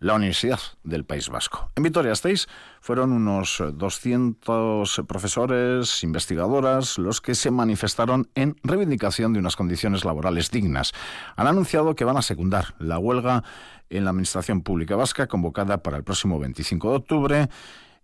la 0.00 0.14
Universidad 0.14 0.58
del 0.82 1.04
País 1.04 1.28
Vasco. 1.28 1.70
En 1.76 1.82
Vitoria-Gasteiz 1.82 2.48
fueron 2.80 3.12
unos 3.12 3.62
200 3.74 5.02
profesores, 5.06 6.02
investigadoras, 6.02 6.98
los 6.98 7.20
que 7.20 7.34
se 7.34 7.50
manifestaron 7.50 8.30
en 8.34 8.56
reivindicación 8.62 9.34
de 9.34 9.40
unas 9.40 9.56
condiciones 9.56 10.06
laborales 10.06 10.50
dignas. 10.50 10.92
Han 11.36 11.46
anunciado 11.46 11.94
que 11.94 12.06
van 12.06 12.16
a 12.16 12.22
secundar 12.22 12.74
la 12.78 12.98
huelga 12.98 13.44
en 13.90 14.04
la 14.04 14.10
Administración 14.10 14.62
Pública 14.62 14.96
Vasca 14.96 15.26
convocada 15.26 15.82
para 15.82 15.98
el 15.98 16.04
próximo 16.04 16.38
25 16.38 16.90
de 16.90 16.96
octubre 16.96 17.48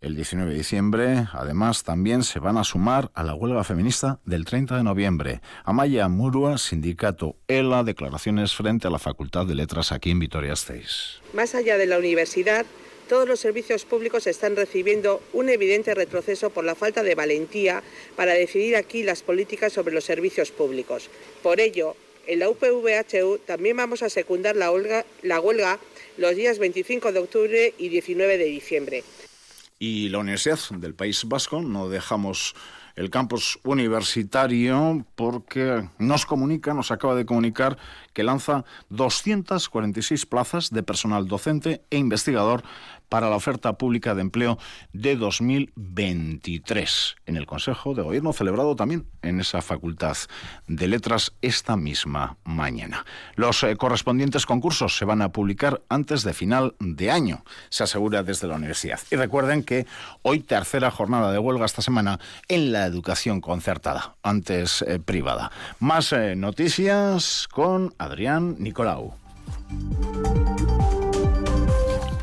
el 0.01 0.15
19 0.15 0.53
de 0.53 0.59
diciembre, 0.59 1.27
además, 1.33 1.83
también 1.83 2.23
se 2.23 2.39
van 2.39 2.59
a 2.59 2.65
sumar 2.65 3.11
a 3.15 3.23
la 3.23 3.35
huelga 3.35 3.65
feminista 3.65 4.21
del 4.25 4.45
30 4.45 4.77
de 4.77 4.83
noviembre. 4.85 5.41
Amaya 5.65 6.07
Murua, 6.09 6.59
sindicato 6.59 7.37
ELA, 7.49 7.83
declaraciones 7.83 8.55
frente 8.55 8.87
a 8.87 8.91
la 8.91 8.99
Facultad 8.99 9.47
de 9.47 9.55
Letras 9.55 9.93
aquí 9.93 10.11
en 10.11 10.19
Vitoria-Gasteiz. 10.19 11.23
Más 11.33 11.55
allá 11.55 11.79
de 11.79 11.87
la 11.87 11.99
universidad, 11.99 12.67
todos 13.09 13.27
los 13.27 13.41
servicios 13.41 13.85
públicos 13.85 14.27
están 14.27 14.55
recibiendo 14.55 15.23
un 15.33 15.49
evidente 15.49 15.95
retroceso 15.95 16.51
por 16.51 16.65
la 16.65 16.75
falta 16.75 17.03
de 17.03 17.15
valentía 17.15 17.83
para 18.17 18.35
decidir 18.35 18.77
aquí 18.77 19.03
las 19.03 19.23
políticas 19.23 19.73
sobre 19.73 19.95
los 19.95 20.05
servicios 20.05 20.51
públicos. 20.51 21.09
Por 21.43 21.59
ello, 21.59 21.97
en 22.27 22.39
la 22.39 22.49
UPVHU 22.51 23.39
también 23.47 23.77
vamos 23.77 24.03
a 24.03 24.11
secundar 24.11 24.57
la 24.57 24.71
huelga, 24.71 25.05
la 25.23 25.41
huelga 25.41 25.79
los 26.17 26.35
días 26.35 26.59
25 26.59 27.13
de 27.13 27.19
octubre 27.19 27.75
y 27.79 27.89
19 27.89 28.39
de 28.39 28.45
diciembre 28.45 29.05
y 29.79 30.09
la 30.09 30.19
Universidad 30.19 30.59
del 30.79 30.95
País 30.95 31.25
Vasco. 31.27 31.61
No 31.61 31.89
dejamos 31.89 32.55
el 32.95 33.11
campus 33.11 33.59
universitario 33.63 35.05
porque 35.17 35.87
nos 35.99 36.25
comunica, 36.25 36.73
nos 36.73 36.91
acaba 36.91 37.15
de 37.15 37.27
comunicar 37.27 37.77
que 38.15 38.23
lanza 38.23 38.65
246 38.89 40.25
plazas 40.25 40.71
de 40.71 40.83
personal 40.83 41.29
docente 41.29 41.83
e 41.91 41.99
investigador 41.99 42.63
para 43.09 43.31
la 43.31 43.37
oferta 43.37 43.79
pública 43.79 44.15
de 44.15 44.23
empleo 44.23 44.59
de 44.93 45.17
2023 45.17 47.17
en 47.27 47.37
el 47.37 47.47
Consejo 47.47 47.95
de 47.95 48.03
Gobierno 48.03 48.33
celebrado 48.33 48.77
también 48.77 49.07
en 49.23 49.41
esa 49.41 49.63
Facultad 49.63 50.17
de 50.67 50.89
Letras 50.89 51.33
esta 51.43 51.77
misma 51.77 52.37
mañana. 52.45 53.05
Los 53.35 53.63
eh, 53.63 53.77
correspondientes 53.77 54.47
concursos 54.47 54.97
se 54.97 55.05
van 55.05 55.23
a 55.23 55.33
publicar 55.33 55.83
antes 55.89 56.23
de 56.23 56.35
final 56.35 56.75
de 56.81 57.11
año, 57.11 57.45
se 57.69 57.85
asegura 57.85 58.23
desde 58.23 58.49
la 58.49 58.57
universidad. 58.57 59.01
Y 59.11 59.17
recuerden 59.17 59.63
que 59.63 59.87
hoy 60.23 60.41
tercera 60.41 60.91
jornada 60.91 61.33
de 61.33 61.39
huelga 61.39 61.67
esta 61.67 61.83
semana 61.83 62.19
en 62.49 62.73
la 62.73 62.87
educación 62.87 63.41
concertada, 63.41 64.17
antes 64.23 64.83
eh, 64.83 64.99
privada. 64.99 65.51
Más 65.79 66.13
eh, 66.13 66.35
noticias 66.37 67.49
con 67.51 67.95
Adrián 67.99 68.57
Nicolau. 68.59 69.15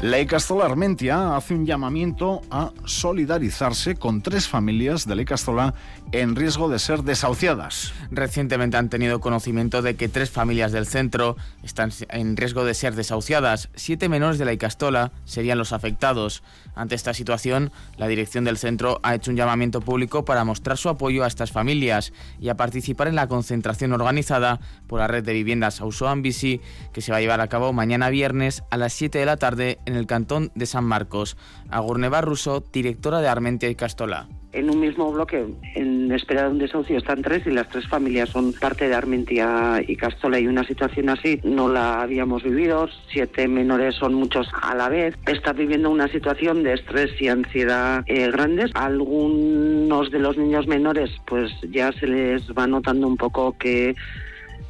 La 0.04 0.20
Icastola 0.20 0.66
Armentia 0.66 1.38
hace 1.38 1.54
un 1.54 1.66
llamamiento 1.66 2.42
a 2.52 2.74
solidarizarse 2.84 3.96
con 3.96 4.22
tres 4.22 4.50
familias 4.50 5.08
de 5.08 5.16
la 5.16 5.22
Icastola 5.22 5.76
en 6.12 6.36
riesgo 6.36 6.68
de 6.68 6.78
ser 6.78 7.04
desahuciadas. 7.04 7.94
Recientemente 8.12 8.76
han 8.76 8.89
tenido 8.89 9.22
conocimiento 9.22 9.82
de 9.82 9.96
que 9.96 10.10
tres 10.10 10.30
familias 10.30 10.74
del 10.74 10.88
centro 10.88 11.38
están 11.63 11.92
en 12.10 12.36
riesgo 12.36 12.66
de 12.66 12.74
ser 12.74 12.96
desahuciadas. 12.96 13.70
Siete 13.76 14.10
menores 14.10 14.38
de 14.38 14.44
la 14.44 14.52
Icastola 14.52 15.13
serían 15.24 15.58
los 15.58 15.72
afectados. 15.72 16.44
Ante 16.76 16.96
esta 16.96 17.13
situación, 17.13 17.72
la 17.96 18.10
dirección 18.10 18.44
del 18.44 18.58
centro 18.58 19.00
ha 19.04 19.16
hecho 19.16 19.32
un 19.32 19.38
llamamiento 19.38 19.80
público 19.80 20.26
para 20.26 20.44
mostrar 20.44 20.78
su 20.78 20.89
apoyo 20.89 21.24
a 21.24 21.28
estas 21.28 21.54
familias 21.54 22.12
y 22.42 22.50
a 22.50 22.58
participar 22.58 23.08
en 23.08 23.16
la 23.16 23.30
concentración 23.30 23.94
organizada 23.94 24.60
por 24.88 25.00
la 25.00 25.08
red 25.08 25.24
de 25.24 25.32
viviendas 25.32 25.80
Ausoan 25.80 26.24
Bici 26.24 26.60
que 26.92 27.00
se 27.00 27.13
va 27.13 27.20
a 27.20 27.22
llevar 27.22 27.39
a 27.39 27.48
cabo 27.48 27.72
mañana 27.72 28.10
viernes 28.10 28.63
a 28.70 28.76
las 28.76 28.92
7 28.92 29.18
de 29.18 29.26
la 29.26 29.38
tarde 29.38 29.80
en 29.86 29.92
el 29.95 30.08
cantón 30.08 30.51
de 30.56 30.65
San 30.65 30.86
Marcos. 30.86 31.38
Agurneva 31.69 32.21
Russo, 32.21 32.63
directora 32.71 33.21
de 33.21 33.27
Armentia 33.27 33.69
y 33.69 33.75
Castola 33.75 34.27
en 34.53 34.69
un 34.69 34.79
mismo 34.79 35.12
bloque, 35.12 35.45
en 35.75 36.12
espera 36.12 36.43
de 36.43 36.49
un 36.49 36.60
desahucio, 36.60 36.97
están 36.97 37.23
tres 37.23 37.45
y 37.47 37.49
las 37.49 37.67
tres 37.69 37.88
familias 37.88 38.29
son 38.29 38.53
parte 38.53 38.88
de 38.88 38.93
Armentia 38.93 39.84
y 39.86 39.95
Castola 39.95 40.39
y 40.39 40.47
una 40.47 40.63
situación 40.63 41.10
así 41.10 41.39
no 41.43 41.67
la 41.67 42.01
habíamos 42.01 42.43
vivido. 42.43 42.88
Siete 43.12 43.47
menores 43.47 43.95
son 43.95 44.13
muchos 44.13 44.47
a 44.62 44.75
la 44.75 44.89
vez. 44.89 45.15
Están 45.25 45.58
viviendo 45.58 45.89
una 45.89 46.08
situación 46.08 46.63
de 46.63 46.73
estrés 46.73 47.19
y 47.19 47.27
ansiedad 47.27 48.03
eh, 48.06 48.29
grandes. 48.32 48.71
Algunos 48.75 50.12
de 50.12 50.19
los 50.19 50.38
niños 50.38 50.67
menores 50.67 51.10
pues 51.25 51.51
ya 51.71 51.91
se 51.93 52.08
les 52.08 52.43
va 52.51 52.67
notando 52.67 53.08
un 53.08 53.17
poco 53.17 53.58
que 53.58 53.95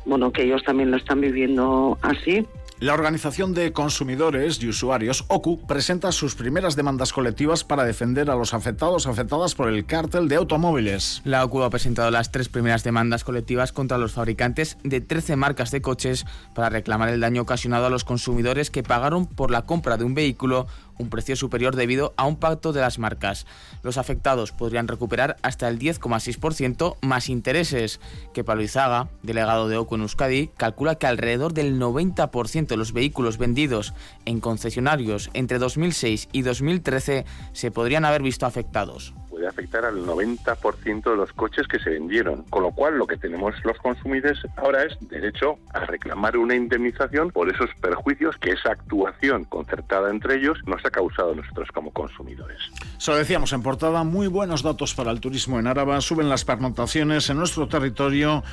bueno 0.05 0.31
que 0.31 0.43
ellos 0.43 0.63
también 0.63 0.91
lo 0.91 0.97
están 0.97 1.19
viviendo 1.19 1.97
así 2.01 2.45
la 2.83 2.93
Organización 2.93 3.53
de 3.53 3.71
Consumidores 3.71 4.61
y 4.61 4.67
Usuarios, 4.67 5.23
OCU, 5.29 5.65
presenta 5.65 6.11
sus 6.11 6.35
primeras 6.35 6.75
demandas 6.75 7.13
colectivas 7.13 7.63
para 7.63 7.85
defender 7.85 8.29
a 8.29 8.35
los 8.35 8.53
afectados 8.53 9.07
afectadas 9.07 9.55
por 9.55 9.69
el 9.69 9.85
cártel 9.85 10.27
de 10.27 10.35
automóviles. 10.35 11.21
La 11.23 11.45
OCU 11.45 11.63
ha 11.63 11.69
presentado 11.69 12.11
las 12.11 12.33
tres 12.33 12.49
primeras 12.49 12.83
demandas 12.83 13.23
colectivas 13.23 13.71
contra 13.71 13.97
los 13.97 14.11
fabricantes 14.11 14.77
de 14.83 14.99
13 14.99 15.37
marcas 15.37 15.71
de 15.71 15.81
coches 15.81 16.25
para 16.53 16.67
reclamar 16.67 17.07
el 17.07 17.21
daño 17.21 17.43
ocasionado 17.43 17.85
a 17.85 17.89
los 17.89 18.03
consumidores 18.03 18.69
que 18.69 18.83
pagaron 18.83 19.27
por 19.27 19.49
la 19.49 19.61
compra 19.61 19.95
de 19.95 20.03
un 20.03 20.13
vehículo 20.13 20.67
un 20.97 21.09
precio 21.09 21.35
superior 21.35 21.75
debido 21.75 22.13
a 22.17 22.25
un 22.25 22.37
pacto 22.37 22.73
de 22.73 22.81
las 22.81 22.99
marcas. 22.99 23.45
Los 23.81 23.97
afectados 23.97 24.51
podrían 24.51 24.87
recuperar 24.87 25.37
hasta 25.41 25.67
el 25.67 25.79
10,6% 25.79 26.97
más 27.01 27.29
intereses, 27.29 27.99
que 28.33 28.43
Pablo 28.43 28.63
Izaga, 28.63 29.09
delegado 29.21 29.67
de 29.67 29.77
OCU 29.77 29.95
en 29.95 30.01
Euskadi, 30.01 30.49
calcula 30.57 30.95
que 30.95 31.07
alrededor 31.07 31.53
del 31.53 31.79
90% 31.79 32.67
de 32.67 32.77
los 32.77 32.93
vehículos 32.93 33.37
vendidos 33.37 33.93
en 34.25 34.39
concesionarios 34.39 35.29
entre 35.33 35.59
2006 35.59 36.29
y 36.31 36.41
2013 36.41 37.25
se 37.53 37.71
podrían 37.71 38.05
haber 38.05 38.21
visto 38.21 38.45
afectados 38.45 39.13
puede 39.43 39.49
afectar 39.49 39.85
al 39.85 40.05
90% 40.05 41.03
de 41.03 41.15
los 41.17 41.33
coches 41.33 41.67
que 41.67 41.79
se 41.79 41.89
vendieron. 41.89 42.43
Con 42.43 42.63
lo 42.63 42.71
cual, 42.71 42.97
lo 42.97 43.07
que 43.07 43.17
tenemos 43.17 43.53
los 43.63 43.77
consumidores 43.77 44.37
ahora 44.55 44.83
es 44.83 44.97
derecho 45.09 45.57
a 45.73 45.81
reclamar 45.81 46.37
una 46.37 46.55
indemnización 46.55 47.29
por 47.29 47.49
esos 47.49 47.69
perjuicios 47.81 48.37
que 48.37 48.51
esa 48.51 48.71
actuación 48.71 49.43
concertada 49.45 50.09
entre 50.09 50.35
ellos 50.35 50.57
nos 50.65 50.83
ha 50.85 50.89
causado 50.89 51.33
a 51.33 51.35
nosotros 51.35 51.69
como 51.73 51.91
consumidores. 51.91 52.57
So 52.97 53.15
decíamos 53.15 53.51
en 53.53 53.63
portada, 53.63 54.03
muy 54.03 54.27
buenos 54.27 54.63
datos 54.63 54.93
para 54.93 55.11
el 55.11 55.19
turismo 55.19 55.59
en 55.59 55.67
Áraba, 55.67 55.99
suben 55.99 56.29
las 56.29 56.45
pernotaciones 56.45 57.29
en 57.29 57.37
nuestro 57.37 57.67
territorio 57.67 58.43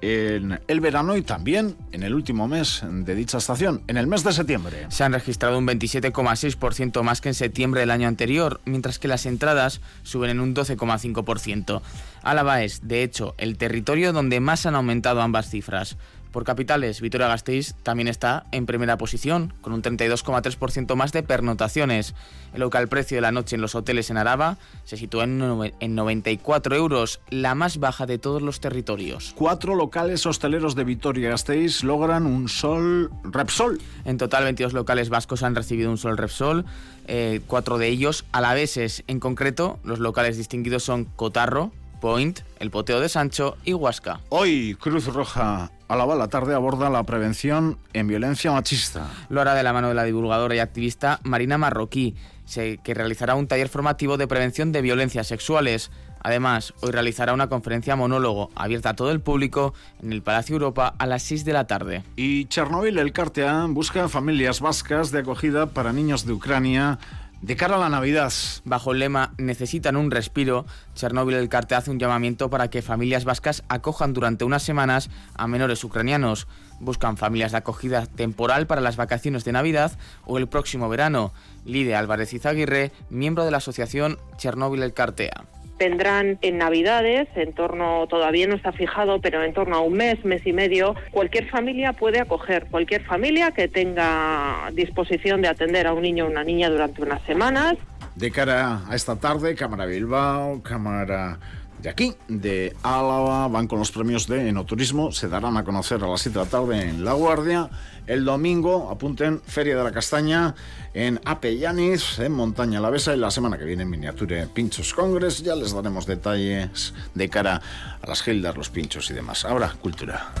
en 0.00 0.60
el 0.68 0.80
verano 0.80 1.16
y 1.16 1.22
también 1.22 1.76
en 1.92 2.02
el 2.02 2.14
último 2.14 2.46
mes 2.48 2.82
de 2.84 3.14
dicha 3.14 3.38
estación, 3.38 3.82
en 3.86 3.96
el 3.96 4.06
mes 4.06 4.24
de 4.24 4.32
septiembre. 4.32 4.86
Se 4.88 5.04
han 5.04 5.12
registrado 5.12 5.58
un 5.58 5.66
27,6% 5.66 7.02
más 7.02 7.20
que 7.20 7.30
en 7.30 7.34
septiembre 7.34 7.80
del 7.80 7.90
año 7.90 8.08
anterior, 8.08 8.60
mientras 8.64 8.98
que 8.98 9.08
las 9.08 9.26
entradas 9.26 9.80
suben 10.02 10.30
en 10.30 10.40
un 10.40 10.54
12,5%. 10.54 11.80
Álava 12.22 12.62
es, 12.62 12.86
de 12.86 13.02
hecho, 13.02 13.34
el 13.38 13.56
territorio 13.56 14.12
donde 14.12 14.40
más 14.40 14.66
han 14.66 14.74
aumentado 14.74 15.22
ambas 15.22 15.48
cifras. 15.48 15.96
Por 16.34 16.42
capitales, 16.42 17.00
Vitoria-Gasteiz 17.00 17.76
también 17.84 18.08
está 18.08 18.46
en 18.50 18.66
primera 18.66 18.98
posición, 18.98 19.52
con 19.60 19.72
un 19.72 19.82
32,3% 19.82 20.96
más 20.96 21.12
de 21.12 21.22
pernotaciones. 21.22 22.16
El 22.52 22.62
local 22.62 22.88
precio 22.88 23.16
de 23.16 23.20
la 23.20 23.30
noche 23.30 23.54
en 23.54 23.62
los 23.62 23.76
hoteles 23.76 24.10
en 24.10 24.16
Araba 24.16 24.58
se 24.82 24.96
sitúa 24.96 25.22
en, 25.22 25.94
94 25.94 26.74
euros, 26.74 27.20
la 27.30 27.54
más 27.54 27.78
baja 27.78 28.06
de 28.06 28.18
todos 28.18 28.42
los 28.42 28.58
territorios. 28.58 29.32
Cuatro 29.36 29.76
locales 29.76 30.26
hosteleros 30.26 30.74
de 30.74 30.82
Vitoria-Gasteiz 30.82 31.84
logran 31.84 32.26
un 32.26 32.48
sol 32.48 33.12
Repsol. 33.22 33.80
En 34.04 34.18
total, 34.18 34.42
22 34.42 34.72
locales 34.72 35.10
vascos 35.10 35.44
han 35.44 35.54
recibido 35.54 35.88
un 35.88 35.98
sol 35.98 36.18
Repsol, 36.18 36.64
eh, 37.06 37.42
cuatro 37.46 37.78
de 37.78 37.86
ellos 37.86 38.24
alaveses. 38.32 39.04
En 39.06 39.20
concreto, 39.20 39.78
los 39.84 40.00
locales 40.00 40.36
distinguidos 40.36 40.82
son 40.82 41.04
Cotarro, 41.04 41.70
Point, 42.04 42.40
El 42.60 42.70
Poteo 42.70 43.00
de 43.00 43.08
Sancho 43.08 43.56
y 43.64 43.72
Huasca. 43.72 44.20
Hoy 44.28 44.76
Cruz 44.78 45.06
Roja 45.06 45.70
Alaba 45.88 46.14
la 46.16 46.28
tarde 46.28 46.54
aborda 46.54 46.90
la 46.90 47.02
prevención 47.04 47.78
en 47.94 48.08
violencia 48.08 48.52
machista. 48.52 49.08
Lo 49.30 49.40
hará 49.40 49.54
de 49.54 49.62
la 49.62 49.72
mano 49.72 49.88
de 49.88 49.94
la 49.94 50.04
divulgadora 50.04 50.54
y 50.54 50.58
activista 50.58 51.18
Marina 51.22 51.56
Marroquí, 51.56 52.14
que 52.52 52.92
realizará 52.92 53.36
un 53.36 53.46
taller 53.46 53.70
formativo 53.70 54.18
de 54.18 54.26
prevención 54.26 54.70
de 54.70 54.82
violencias 54.82 55.28
sexuales. 55.28 55.90
Además, 56.22 56.74
hoy 56.82 56.90
realizará 56.90 57.32
una 57.32 57.48
conferencia 57.48 57.96
monólogo 57.96 58.50
abierta 58.54 58.90
a 58.90 58.96
todo 58.96 59.10
el 59.10 59.20
público 59.20 59.72
en 60.02 60.12
el 60.12 60.20
Palacio 60.20 60.54
Europa 60.54 60.94
a 60.98 61.06
las 61.06 61.22
6 61.22 61.46
de 61.46 61.52
la 61.54 61.66
tarde. 61.66 62.02
Y 62.16 62.44
Chernobyl, 62.46 62.98
el 62.98 63.12
Cartea, 63.12 63.64
busca 63.68 64.10
familias 64.10 64.60
vascas 64.60 65.10
de 65.10 65.20
acogida 65.20 65.70
para 65.70 65.94
niños 65.94 66.26
de 66.26 66.34
Ucrania 66.34 66.98
de 67.44 67.56
cara 67.56 67.76
a 67.76 67.78
la 67.78 67.90
Navidad. 67.90 68.32
Bajo 68.64 68.92
el 68.92 69.00
lema 69.00 69.34
Necesitan 69.36 69.96
un 69.96 70.10
respiro, 70.10 70.64
Chernóbil 70.94 71.36
el 71.36 71.50
Carte 71.50 71.74
hace 71.74 71.90
un 71.90 71.98
llamamiento 71.98 72.48
para 72.48 72.70
que 72.70 72.80
familias 72.80 73.26
vascas 73.26 73.64
acojan 73.68 74.14
durante 74.14 74.44
unas 74.44 74.62
semanas 74.62 75.10
a 75.34 75.46
menores 75.46 75.84
ucranianos. 75.84 76.48
Buscan 76.80 77.18
familias 77.18 77.52
de 77.52 77.58
acogida 77.58 78.06
temporal 78.06 78.66
para 78.66 78.80
las 78.80 78.96
vacaciones 78.96 79.44
de 79.44 79.52
Navidad 79.52 79.92
o 80.24 80.38
el 80.38 80.48
próximo 80.48 80.88
verano. 80.88 81.34
Lide 81.66 81.94
Álvarez 81.94 82.32
Izaguirre, 82.32 82.92
miembro 83.10 83.44
de 83.44 83.50
la 83.50 83.58
asociación 83.58 84.18
Chernóbil 84.38 84.82
el 84.82 84.94
Cartea 84.94 85.44
tendrán 85.78 86.38
en 86.42 86.58
Navidades, 86.58 87.28
en 87.34 87.52
torno, 87.52 88.06
todavía 88.08 88.46
no 88.46 88.54
está 88.54 88.72
fijado, 88.72 89.20
pero 89.20 89.42
en 89.42 89.52
torno 89.52 89.76
a 89.76 89.80
un 89.80 89.94
mes, 89.94 90.24
mes 90.24 90.46
y 90.46 90.52
medio, 90.52 90.94
cualquier 91.10 91.48
familia 91.48 91.92
puede 91.92 92.20
acoger, 92.20 92.66
cualquier 92.70 93.04
familia 93.04 93.50
que 93.50 93.68
tenga 93.68 94.70
disposición 94.72 95.42
de 95.42 95.48
atender 95.48 95.86
a 95.86 95.92
un 95.92 96.02
niño 96.02 96.26
o 96.26 96.28
una 96.28 96.44
niña 96.44 96.70
durante 96.70 97.02
unas 97.02 97.22
semanas. 97.22 97.74
De 98.14 98.30
cara 98.30 98.82
a 98.88 98.94
esta 98.94 99.16
tarde, 99.16 99.56
Cámara 99.56 99.86
Bilbao, 99.86 100.62
Cámara 100.62 101.38
de 101.84 101.90
aquí, 101.90 102.14
de 102.28 102.74
Álava, 102.82 103.46
van 103.48 103.68
con 103.68 103.78
los 103.78 103.92
premios 103.92 104.26
de 104.26 104.48
Enoturismo, 104.48 105.12
se 105.12 105.28
darán 105.28 105.58
a 105.58 105.64
conocer 105.64 106.02
a 106.02 106.06
las 106.06 106.22
7 106.22 106.38
de 106.38 106.44
la 106.46 106.50
tarde 106.50 106.80
en 106.80 107.04
La 107.04 107.12
Guardia. 107.12 107.68
El 108.06 108.24
domingo, 108.24 108.90
apunten, 108.90 109.42
Feria 109.46 109.76
de 109.76 109.84
la 109.84 109.92
Castaña 109.92 110.54
en 110.94 111.20
Apellanis, 111.26 112.18
en 112.20 112.32
Montaña 112.32 112.80
La 112.80 112.88
Besa, 112.88 113.14
y 113.14 113.18
la 113.18 113.30
semana 113.30 113.58
que 113.58 113.66
viene 113.66 113.82
en 113.82 113.90
Miniature 113.90 114.46
Pinchos 114.46 114.94
Congress. 114.94 115.42
Ya 115.42 115.54
les 115.56 115.74
daremos 115.74 116.06
detalles 116.06 116.94
de 117.12 117.28
cara 117.28 117.60
a 118.00 118.06
las 118.08 118.22
gildas, 118.22 118.56
los 118.56 118.70
pinchos 118.70 119.10
y 119.10 119.12
demás. 119.12 119.44
Ahora, 119.44 119.74
cultura. 119.82 120.32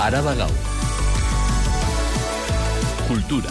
Araba 0.00 0.34
Cultura. 3.06 3.50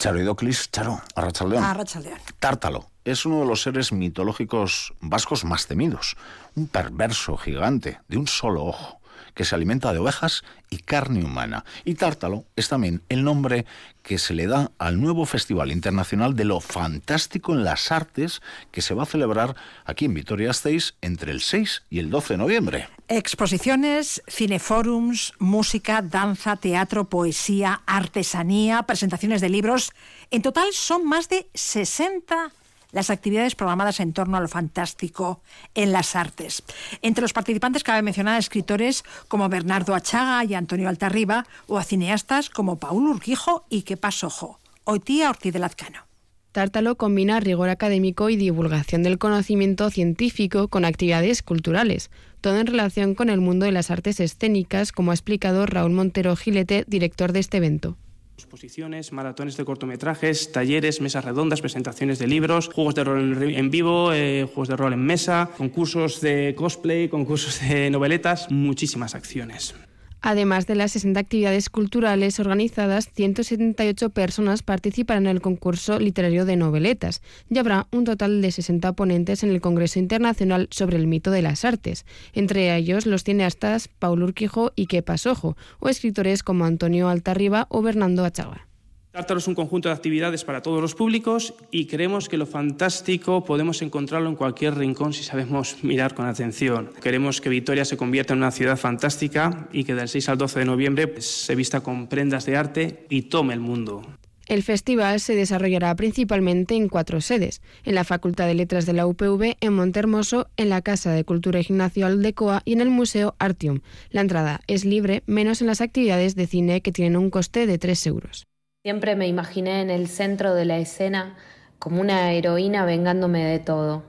Charo 0.00 0.20
Idoclis, 0.20 0.68
Charo, 0.72 1.00
Arrachaldeón. 1.14 1.62
Arrachaldeón. 1.62 2.18
Tártalo 2.40 2.89
es 3.04 3.24
uno 3.24 3.40
de 3.40 3.46
los 3.46 3.62
seres 3.62 3.92
mitológicos 3.92 4.94
vascos 5.00 5.44
más 5.44 5.66
temidos. 5.66 6.16
Un 6.54 6.68
perverso 6.68 7.36
gigante 7.36 8.00
de 8.08 8.18
un 8.18 8.26
solo 8.26 8.64
ojo 8.64 9.00
que 9.34 9.44
se 9.44 9.54
alimenta 9.54 9.92
de 9.92 9.98
ovejas 9.98 10.44
y 10.70 10.78
carne 10.78 11.24
humana. 11.24 11.64
Y 11.84 11.94
Tártalo 11.94 12.44
es 12.56 12.68
también 12.68 13.02
el 13.08 13.24
nombre 13.24 13.66
que 14.02 14.18
se 14.18 14.34
le 14.34 14.46
da 14.46 14.70
al 14.78 15.00
nuevo 15.00 15.26
Festival 15.26 15.72
Internacional 15.72 16.34
de 16.34 16.44
lo 16.44 16.60
Fantástico 16.60 17.52
en 17.52 17.64
las 17.64 17.92
Artes 17.92 18.40
que 18.70 18.82
se 18.82 18.94
va 18.94 19.04
a 19.04 19.06
celebrar 19.06 19.56
aquí 19.84 20.06
en 20.06 20.14
Vitoria-Gasteiz 20.14 20.94
entre 21.00 21.32
el 21.32 21.40
6 21.40 21.82
y 21.90 21.98
el 21.98 22.10
12 22.10 22.34
de 22.34 22.38
noviembre. 22.38 22.88
Exposiciones, 23.08 24.22
cineforums, 24.28 25.34
música, 25.38 26.02
danza, 26.02 26.56
teatro, 26.56 27.08
poesía, 27.08 27.82
artesanía, 27.86 28.82
presentaciones 28.84 29.40
de 29.40 29.48
libros. 29.48 29.92
En 30.30 30.42
total 30.42 30.68
son 30.72 31.06
más 31.06 31.28
de 31.28 31.48
60 31.54 32.52
las 32.92 33.10
actividades 33.10 33.54
programadas 33.54 34.00
en 34.00 34.12
torno 34.12 34.36
a 34.36 34.40
lo 34.40 34.48
fantástico 34.48 35.42
en 35.74 35.92
las 35.92 36.16
artes. 36.16 36.62
Entre 37.02 37.22
los 37.22 37.32
participantes 37.32 37.84
cabe 37.84 38.02
mencionar 38.02 38.34
a 38.34 38.38
escritores 38.38 39.04
como 39.28 39.48
Bernardo 39.48 39.94
Achaga 39.94 40.44
y 40.44 40.54
Antonio 40.54 40.88
Altarriba 40.88 41.46
o 41.66 41.78
a 41.78 41.84
cineastas 41.84 42.50
como 42.50 42.78
Paul 42.78 43.06
Urquijo 43.06 43.64
y 43.68 43.82
Kepa 43.82 44.10
Sojo. 44.10 44.58
Oitía 44.84 45.30
Ortiz 45.30 45.52
de 45.52 45.58
Lazcano. 45.58 46.10
Tártalo 46.52 46.96
combina 46.96 47.38
rigor 47.38 47.68
académico 47.68 48.28
y 48.28 48.36
divulgación 48.36 49.04
del 49.04 49.18
conocimiento 49.18 49.88
científico 49.90 50.66
con 50.66 50.84
actividades 50.84 51.42
culturales, 51.42 52.10
todo 52.40 52.58
en 52.58 52.66
relación 52.66 53.14
con 53.14 53.30
el 53.30 53.40
mundo 53.40 53.66
de 53.66 53.72
las 53.72 53.92
artes 53.92 54.18
escénicas, 54.18 54.90
como 54.90 55.12
ha 55.12 55.14
explicado 55.14 55.66
Raúl 55.66 55.92
Montero 55.92 56.34
Gilete, 56.34 56.84
director 56.88 57.32
de 57.32 57.38
este 57.38 57.58
evento. 57.58 57.96
Exposiciones, 58.40 59.12
maratones 59.12 59.56
de 59.56 59.64
cortometrajes, 59.64 60.50
talleres, 60.50 61.00
mesas 61.00 61.24
redondas, 61.24 61.60
presentaciones 61.60 62.18
de 62.18 62.26
libros, 62.26 62.68
juegos 62.68 62.94
de 62.94 63.04
rol 63.04 63.42
en 63.42 63.70
vivo, 63.70 64.12
eh, 64.12 64.46
juegos 64.46 64.68
de 64.68 64.76
rol 64.76 64.94
en 64.94 65.04
mesa, 65.04 65.50
concursos 65.56 66.20
de 66.20 66.54
cosplay, 66.56 67.08
concursos 67.08 67.60
de 67.60 67.90
noveletas, 67.90 68.50
muchísimas 68.50 69.14
acciones. 69.14 69.74
Además 70.22 70.66
de 70.66 70.74
las 70.74 70.92
60 70.92 71.18
actividades 71.18 71.70
culturales 71.70 72.40
organizadas, 72.40 73.08
178 73.14 74.10
personas 74.10 74.62
participan 74.62 75.26
en 75.26 75.28
el 75.28 75.40
concurso 75.40 75.98
literario 75.98 76.44
de 76.44 76.56
noveletas 76.56 77.22
y 77.48 77.58
habrá 77.58 77.86
un 77.90 78.04
total 78.04 78.42
de 78.42 78.52
60 78.52 78.92
ponentes 78.92 79.42
en 79.42 79.50
el 79.50 79.60
Congreso 79.60 79.98
Internacional 79.98 80.68
sobre 80.70 80.98
el 80.98 81.06
mito 81.06 81.30
de 81.30 81.42
las 81.42 81.64
artes, 81.64 82.04
entre 82.34 82.76
ellos 82.76 83.06
los 83.06 83.24
cineastas 83.24 83.88
Paul 83.88 84.22
Urquijo 84.22 84.72
y 84.76 84.86
Kepa 84.86 85.16
Sojo, 85.16 85.56
o 85.78 85.88
escritores 85.88 86.42
como 86.42 86.64
Antonio 86.64 87.08
Altarriba 87.08 87.66
o 87.70 87.82
Bernardo 87.82 88.24
Achaga. 88.24 88.69
Tártaro 89.12 89.40
es 89.40 89.48
un 89.48 89.56
conjunto 89.56 89.88
de 89.88 89.94
actividades 89.94 90.44
para 90.44 90.62
todos 90.62 90.80
los 90.80 90.94
públicos 90.94 91.52
y 91.72 91.86
creemos 91.86 92.28
que 92.28 92.36
lo 92.36 92.46
fantástico 92.46 93.42
podemos 93.42 93.82
encontrarlo 93.82 94.28
en 94.28 94.36
cualquier 94.36 94.76
rincón 94.76 95.12
si 95.12 95.24
sabemos 95.24 95.82
mirar 95.82 96.14
con 96.14 96.26
atención. 96.26 96.92
Queremos 97.02 97.40
que 97.40 97.48
Vitoria 97.48 97.84
se 97.84 97.96
convierta 97.96 98.34
en 98.34 98.38
una 98.38 98.52
ciudad 98.52 98.76
fantástica 98.76 99.68
y 99.72 99.82
que 99.82 99.96
del 99.96 100.08
6 100.08 100.28
al 100.28 100.38
12 100.38 100.60
de 100.60 100.64
noviembre 100.64 101.08
pues, 101.08 101.26
se 101.26 101.56
vista 101.56 101.80
con 101.80 102.06
prendas 102.06 102.46
de 102.46 102.56
arte 102.56 103.06
y 103.10 103.22
tome 103.22 103.52
el 103.52 103.58
mundo. 103.58 104.02
El 104.46 104.62
festival 104.62 105.18
se 105.18 105.34
desarrollará 105.34 105.94
principalmente 105.96 106.76
en 106.76 106.88
cuatro 106.88 107.20
sedes, 107.20 107.62
en 107.84 107.96
la 107.96 108.04
Facultad 108.04 108.46
de 108.46 108.54
Letras 108.54 108.86
de 108.86 108.92
la 108.92 109.06
UPV, 109.06 109.56
en 109.60 109.72
Montermoso, 109.72 110.48
en 110.56 110.68
la 110.68 110.82
Casa 110.82 111.12
de 111.12 111.24
Cultura 111.24 111.60
Ignacio 111.60 112.06
Aldecoa 112.06 112.62
y 112.64 112.74
en 112.74 112.80
el 112.80 112.90
Museo 112.90 113.34
Artium. 113.40 113.80
La 114.10 114.20
entrada 114.20 114.60
es 114.68 114.84
libre, 114.84 115.24
menos 115.26 115.60
en 115.60 115.66
las 115.66 115.80
actividades 115.80 116.36
de 116.36 116.46
cine 116.46 116.80
que 116.80 116.92
tienen 116.92 117.16
un 117.16 117.30
coste 117.30 117.66
de 117.66 117.78
3 117.78 118.06
euros. 118.06 118.49
Siempre 118.82 119.14
me 119.14 119.28
imaginé 119.28 119.82
en 119.82 119.90
el 119.90 120.08
centro 120.08 120.54
de 120.54 120.64
la 120.64 120.78
escena 120.78 121.36
como 121.78 122.00
una 122.00 122.32
heroína 122.32 122.86
vengándome 122.86 123.44
de 123.44 123.58
todo. 123.58 124.04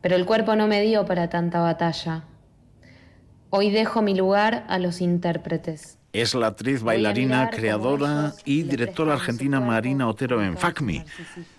Pero 0.00 0.16
el 0.16 0.26
cuerpo 0.26 0.56
no 0.56 0.66
me 0.66 0.80
dio 0.80 1.04
para 1.06 1.28
tanta 1.28 1.60
batalla. 1.60 2.24
Hoy 3.50 3.70
dejo 3.70 4.02
mi 4.02 4.16
lugar 4.16 4.64
a 4.66 4.80
los 4.80 5.00
intérpretes. 5.00 5.98
Es 6.14 6.32
la 6.32 6.46
actriz, 6.46 6.80
bailarina, 6.84 7.50
creadora 7.50 8.34
y 8.44 8.62
directora 8.62 9.14
argentina 9.14 9.58
Marina 9.58 10.06
Otero 10.06 10.40
en 10.40 10.56
FACMI. 10.56 11.02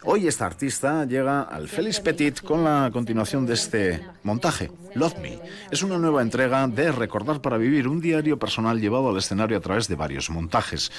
Hoy 0.04 0.28
esta 0.28 0.46
artista 0.46 1.04
llega 1.04 1.42
al 1.42 1.68
Félix 1.68 2.00
Petit 2.00 2.40
con 2.40 2.64
la 2.64 2.90
continuación 2.94 3.46
de 3.46 3.54
este 3.54 4.02
montaje, 4.24 4.72
Love 4.94 5.18
Me. 5.22 5.40
Es 5.72 5.84
una 5.84 5.98
nueva 5.98 6.22
entrega 6.22 6.66
de 6.70 6.90
Recordar 6.94 7.42
para 7.42 7.58
Vivir, 7.58 7.90
un 7.90 8.00
diario 8.00 8.40
personal 8.40 8.80
llevado 8.80 9.10
al 9.10 9.18
escenario 9.18 9.58
a 9.58 9.60
través 9.60 9.90
de 9.90 9.96
varios 9.96 10.30
montajes. 10.30 10.90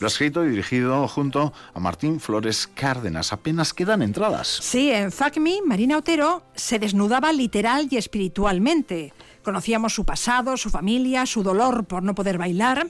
Lo 0.00 0.08
ha 0.08 0.10
escrito 0.10 0.44
y 0.44 0.48
dirigido 0.48 1.06
junto 1.06 1.52
a 1.72 1.78
Martín 1.78 2.18
Flores 2.18 2.66
Cárdenas. 2.66 3.32
Apenas 3.32 3.72
quedan 3.72 4.02
entradas. 4.02 4.58
Sí, 4.60 4.90
en 4.90 5.12
FACMI, 5.12 5.62
Marina 5.64 5.98
Otero 5.98 6.42
se 6.56 6.80
desnudaba 6.80 7.32
literal 7.32 7.86
y 7.88 7.96
espiritualmente 7.96 9.12
Conocíamos 9.44 9.94
su 9.94 10.04
pasado, 10.04 10.56
su 10.56 10.70
familia, 10.70 11.26
su 11.26 11.42
dolor 11.42 11.84
por 11.84 12.02
no 12.02 12.14
poder 12.14 12.38
bailar. 12.38 12.86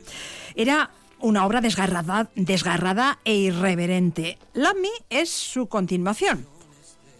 Era 0.54 0.90
una 1.20 1.44
obra 1.44 1.60
desgarrada, 1.60 2.28
desgarrada 2.36 3.18
e 3.24 3.34
irreverente. 3.34 4.38
Love 4.54 4.76
Me 4.80 4.88
es 5.10 5.30
su 5.30 5.66
continuación. 5.66 6.46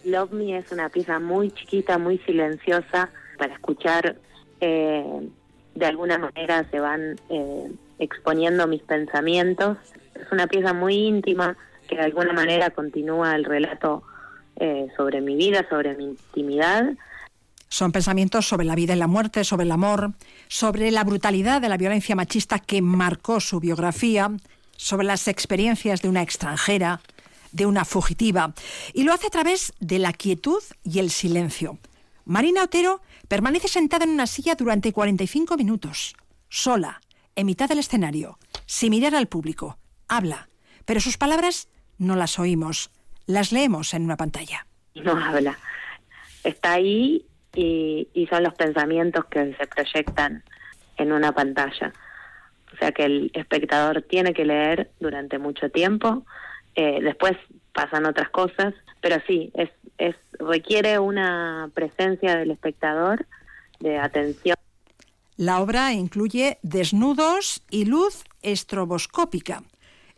Love 0.05 0.31
Me 0.31 0.57
es 0.57 0.71
una 0.71 0.87
pieza 0.87 1.19
muy 1.19 1.51
chiquita, 1.51 1.97
muy 1.97 2.17
silenciosa 2.19 3.09
para 3.37 3.53
escuchar. 3.53 4.15
Eh, 4.61 5.29
de 5.75 5.85
alguna 5.85 6.17
manera 6.17 6.65
se 6.71 6.79
van 6.79 7.19
eh, 7.29 7.71
exponiendo 7.99 8.67
mis 8.67 8.83
pensamientos. 8.83 9.77
Es 10.13 10.31
una 10.31 10.47
pieza 10.47 10.71
muy 10.71 10.95
íntima 10.95 11.57
que 11.89 11.97
de 11.97 12.03
alguna 12.03 12.31
manera 12.31 12.69
continúa 12.69 13.35
el 13.35 13.43
relato 13.43 14.03
eh, 14.55 14.87
sobre 14.95 15.19
mi 15.19 15.35
vida, 15.35 15.67
sobre 15.69 15.97
mi 15.97 16.05
intimidad 16.05 16.95
son 17.69 17.91
pensamientos 17.91 18.47
sobre 18.47 18.65
la 18.65 18.75
vida 18.75 18.93
y 18.93 18.97
la 18.97 19.07
muerte, 19.07 19.43
sobre 19.43 19.65
el 19.65 19.71
amor, 19.71 20.13
sobre 20.47 20.91
la 20.91 21.03
brutalidad 21.03 21.61
de 21.61 21.69
la 21.69 21.77
violencia 21.77 22.15
machista 22.15 22.59
que 22.59 22.81
marcó 22.81 23.39
su 23.39 23.59
biografía, 23.59 24.31
sobre 24.77 25.07
las 25.07 25.27
experiencias 25.27 26.01
de 26.01 26.09
una 26.09 26.21
extranjera, 26.21 27.01
de 27.51 27.65
una 27.65 27.85
fugitiva, 27.85 28.53
y 28.93 29.03
lo 29.03 29.13
hace 29.13 29.27
a 29.27 29.31
través 29.31 29.73
de 29.79 29.99
la 29.99 30.13
quietud 30.13 30.61
y 30.83 30.99
el 30.99 31.09
silencio. 31.09 31.79
Marina 32.25 32.63
Otero 32.63 33.01
permanece 33.27 33.67
sentada 33.67 34.05
en 34.05 34.11
una 34.11 34.27
silla 34.27 34.55
durante 34.55 34.91
45 34.91 35.57
minutos, 35.57 36.15
sola, 36.49 37.01
en 37.35 37.45
mitad 37.45 37.69
del 37.69 37.79
escenario, 37.79 38.39
sin 38.65 38.91
mirar 38.91 39.15
al 39.15 39.27
público. 39.27 39.77
Habla, 40.07 40.49
pero 40.85 40.99
sus 40.99 41.17
palabras 41.17 41.67
no 41.97 42.15
las 42.15 42.39
oímos, 42.39 42.91
las 43.25 43.51
leemos 43.51 43.93
en 43.93 44.03
una 44.03 44.17
pantalla. 44.17 44.67
No 44.95 45.17
habla. 45.17 45.57
Está 46.43 46.73
ahí 46.73 47.25
y, 47.55 48.27
son 48.29 48.43
los 48.43 48.53
pensamientos 48.53 49.25
que 49.25 49.55
se 49.55 49.67
proyectan 49.67 50.43
en 50.97 51.11
una 51.11 51.31
pantalla. 51.31 51.93
O 52.73 52.77
sea 52.77 52.91
que 52.91 53.05
el 53.05 53.31
espectador 53.33 54.01
tiene 54.01 54.33
que 54.33 54.45
leer 54.45 54.91
durante 54.99 55.39
mucho 55.39 55.69
tiempo, 55.69 56.25
eh, 56.75 56.99
después 57.01 57.33
pasan 57.73 58.05
otras 58.05 58.29
cosas, 58.29 58.73
pero 59.01 59.17
sí, 59.27 59.51
es, 59.53 59.69
es, 59.97 60.15
requiere 60.39 60.99
una 60.99 61.69
presencia 61.73 62.35
del 62.35 62.51
espectador, 62.51 63.25
de 63.79 63.97
atención. 63.97 64.55
La 65.37 65.59
obra 65.59 65.93
incluye 65.93 66.59
desnudos 66.61 67.61
y 67.69 67.85
luz 67.85 68.23
estroboscópica, 68.41 69.63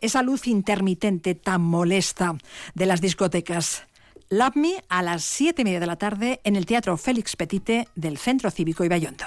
esa 0.00 0.22
luz 0.22 0.46
intermitente 0.46 1.34
tan 1.34 1.60
molesta 1.60 2.36
de 2.74 2.86
las 2.86 3.00
discotecas. 3.00 3.84
Love 4.30 4.56
Me 4.56 4.84
a 4.90 5.02
las 5.02 5.24
7 5.24 5.62
y 5.62 5.64
media 5.64 5.80
de 5.80 5.86
la 5.86 5.96
tarde 5.96 6.42
en 6.44 6.54
el 6.54 6.66
Teatro 6.66 6.98
Félix 6.98 7.34
Petite 7.34 7.88
del 7.94 8.18
Centro 8.18 8.50
Cívico 8.50 8.84
Ibayondo. 8.84 9.24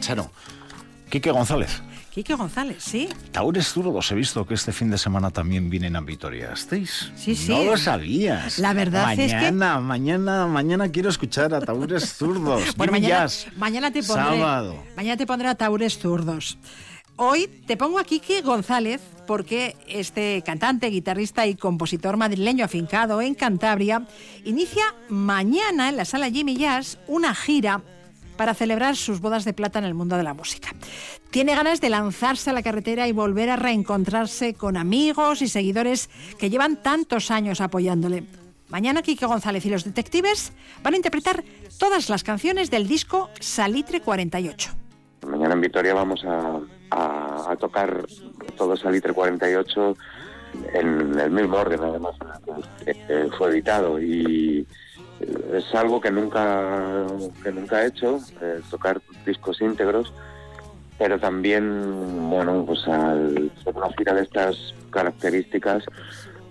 Chano, 0.00 0.30
Quique 1.08 1.30
González. 1.30 1.82
Quique 2.10 2.34
González, 2.34 2.82
sí. 2.82 3.08
Taures 3.30 3.68
zurdos, 3.68 4.10
he 4.10 4.16
visto 4.16 4.44
que 4.44 4.54
este 4.54 4.72
fin 4.72 4.90
de 4.90 4.98
semana 4.98 5.30
también 5.30 5.70
vienen 5.70 5.94
a 5.94 6.00
Vitoria. 6.00 6.54
Sí, 6.56 6.84
sí. 6.86 7.46
No 7.48 7.62
lo 7.62 7.76
sabías. 7.76 8.58
La 8.58 8.72
verdad 8.72 9.12
es 9.12 9.30
que... 9.30 9.36
Mañana, 9.36 9.80
mañana, 9.80 10.46
mañana 10.48 10.88
quiero 10.88 11.08
escuchar 11.08 11.54
a 11.54 11.60
Taures 11.60 12.12
zurdos. 12.14 12.62
bueno, 12.76 12.92
mañana, 12.92 13.26
mañana, 13.56 13.92
te 13.92 14.02
pondré... 14.02 14.24
Sábado. 14.24 14.82
Mañana 14.96 15.16
te 15.16 15.26
pondré 15.26 15.48
a 15.48 15.54
Taures 15.54 15.98
zurdos. 15.98 16.58
Hoy 17.14 17.46
te 17.66 17.76
pongo 17.76 17.98
a 18.00 18.04
Quique 18.04 18.40
González 18.40 19.00
porque 19.26 19.76
este 19.86 20.42
cantante, 20.44 20.88
guitarrista 20.88 21.46
y 21.46 21.54
compositor 21.54 22.16
madrileño 22.16 22.64
afincado 22.64 23.20
en 23.20 23.34
Cantabria 23.34 24.06
inicia 24.44 24.82
mañana 25.08 25.90
en 25.90 25.96
la 25.96 26.04
sala 26.04 26.30
Jimmy 26.30 26.56
Jazz 26.56 26.98
una 27.06 27.34
gira 27.34 27.82
para 28.40 28.54
celebrar 28.54 28.96
sus 28.96 29.20
bodas 29.20 29.44
de 29.44 29.52
plata 29.52 29.80
en 29.80 29.84
el 29.84 29.92
mundo 29.92 30.16
de 30.16 30.22
la 30.22 30.32
música. 30.32 30.70
Tiene 31.28 31.54
ganas 31.54 31.82
de 31.82 31.90
lanzarse 31.90 32.48
a 32.48 32.54
la 32.54 32.62
carretera 32.62 33.06
y 33.06 33.12
volver 33.12 33.50
a 33.50 33.56
reencontrarse 33.56 34.54
con 34.54 34.78
amigos 34.78 35.42
y 35.42 35.46
seguidores 35.46 36.08
que 36.38 36.48
llevan 36.48 36.76
tantos 36.76 37.30
años 37.30 37.60
apoyándole. 37.60 38.24
Mañana 38.70 39.02
Quique 39.02 39.26
González 39.26 39.66
y 39.66 39.68
los 39.68 39.84
detectives 39.84 40.54
van 40.82 40.94
a 40.94 40.96
interpretar 40.96 41.44
todas 41.78 42.08
las 42.08 42.24
canciones 42.24 42.70
del 42.70 42.88
disco 42.88 43.28
Salitre 43.40 44.00
48. 44.00 44.70
Mañana 45.26 45.52
en 45.52 45.60
Vitoria 45.60 45.92
vamos 45.92 46.24
a, 46.24 47.56
tocar 47.58 48.06
todo 48.56 48.74
Salitre 48.74 49.12
48 49.12 49.96
en 50.72 51.20
el 51.20 51.30
mismo 51.30 51.58
orden, 51.58 51.80
además, 51.82 52.14
que 52.86 53.28
fue 53.36 53.50
editado 53.50 54.00
y 54.00 54.66
es 55.54 55.74
algo 55.74 56.00
que 56.00 56.10
nunca, 56.10 57.06
que 57.42 57.52
nunca 57.52 57.82
he 57.82 57.88
hecho, 57.88 58.18
eh, 58.40 58.60
tocar 58.70 59.00
discos 59.26 59.60
íntegros, 59.60 60.12
pero 60.98 61.18
también, 61.18 62.30
bueno, 62.30 62.64
pues 62.66 62.86
al 62.86 63.50
una 63.64 63.92
gira 63.96 64.14
de 64.14 64.22
estas 64.22 64.74
características, 64.90 65.84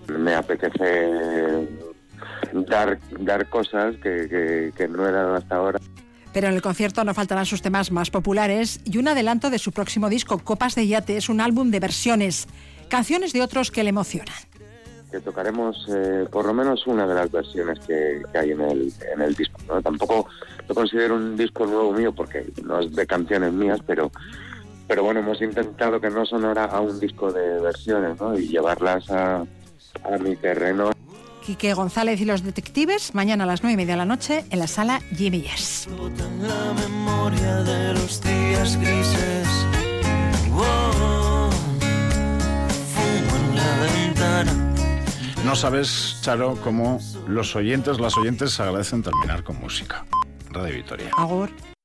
me 0.08 0.34
apetece 0.34 1.68
dar, 2.52 2.98
dar 3.20 3.48
cosas 3.48 3.96
que, 4.02 4.72
que 4.76 4.88
no 4.88 5.08
he 5.08 5.12
dado 5.12 5.36
hasta 5.36 5.56
ahora. 5.56 5.78
Pero 6.32 6.48
en 6.48 6.54
el 6.54 6.62
concierto 6.62 7.04
no 7.04 7.14
faltarán 7.14 7.46
sus 7.46 7.62
temas 7.62 7.90
más 7.90 8.10
populares 8.10 8.80
y 8.84 8.98
un 8.98 9.08
adelanto 9.08 9.50
de 9.50 9.58
su 9.58 9.72
próximo 9.72 10.08
disco, 10.08 10.38
Copas 10.38 10.74
de 10.74 10.86
Yate, 10.86 11.16
es 11.16 11.28
un 11.28 11.40
álbum 11.40 11.70
de 11.70 11.80
versiones, 11.80 12.46
canciones 12.88 13.32
de 13.32 13.42
otros 13.42 13.70
que 13.70 13.82
le 13.82 13.90
emocionan 13.90 14.49
que 15.10 15.20
tocaremos 15.20 15.86
eh, 15.88 16.26
por 16.30 16.46
lo 16.46 16.54
menos 16.54 16.86
una 16.86 17.06
de 17.06 17.14
las 17.14 17.30
versiones 17.30 17.78
que, 17.80 18.22
hay 18.34 18.52
en 18.52 18.60
el, 18.60 18.92
en 19.12 19.22
el 19.22 19.34
disco. 19.34 19.58
¿no? 19.68 19.82
Tampoco 19.82 20.28
lo 20.68 20.74
considero 20.74 21.16
un 21.16 21.36
disco 21.36 21.66
nuevo 21.66 21.92
mío 21.92 22.12
porque 22.12 22.46
no 22.64 22.80
es 22.80 22.94
de 22.94 23.06
canciones 23.06 23.52
mías, 23.52 23.80
pero, 23.86 24.10
pero 24.86 25.02
bueno, 25.02 25.20
hemos 25.20 25.40
intentado 25.42 26.00
que 26.00 26.10
no 26.10 26.24
sonara 26.24 26.64
a 26.64 26.80
un 26.80 26.98
disco 27.00 27.32
de 27.32 27.60
versiones 27.60 28.20
¿no? 28.20 28.38
y 28.38 28.48
llevarlas 28.48 29.10
a, 29.10 29.44
a 30.04 30.18
mi 30.18 30.36
terreno. 30.36 30.90
Quique 31.44 31.72
González 31.74 32.20
y 32.20 32.24
los 32.24 32.42
detectives, 32.42 33.14
mañana 33.14 33.44
a 33.44 33.46
las 33.46 33.62
nueve 33.62 33.74
y 33.74 33.76
media 33.76 33.94
de 33.94 33.98
la 33.98 34.04
noche 34.04 34.44
en 34.50 34.58
la 34.58 34.66
sala 34.66 35.00
Jimmy 35.16 35.42
Yes. 35.42 35.88
La 36.40 36.74
memoria 36.74 37.56
de 37.62 37.94
los 37.94 38.20
días 38.22 38.76
grises. 38.76 39.48
Wow, 40.50 41.50
fumo 42.92 43.36
en 43.36 43.56
la 43.56 43.80
ventana. 43.80 44.69
No 45.44 45.56
sabes, 45.56 46.18
Charo, 46.20 46.56
cómo 46.62 47.00
los 47.26 47.56
oyentes, 47.56 47.98
las 47.98 48.16
oyentes 48.16 48.60
agradecen 48.60 49.02
terminar 49.02 49.42
con 49.42 49.58
música. 49.58 50.04
Radio 50.50 50.74
Victoria. 50.74 51.10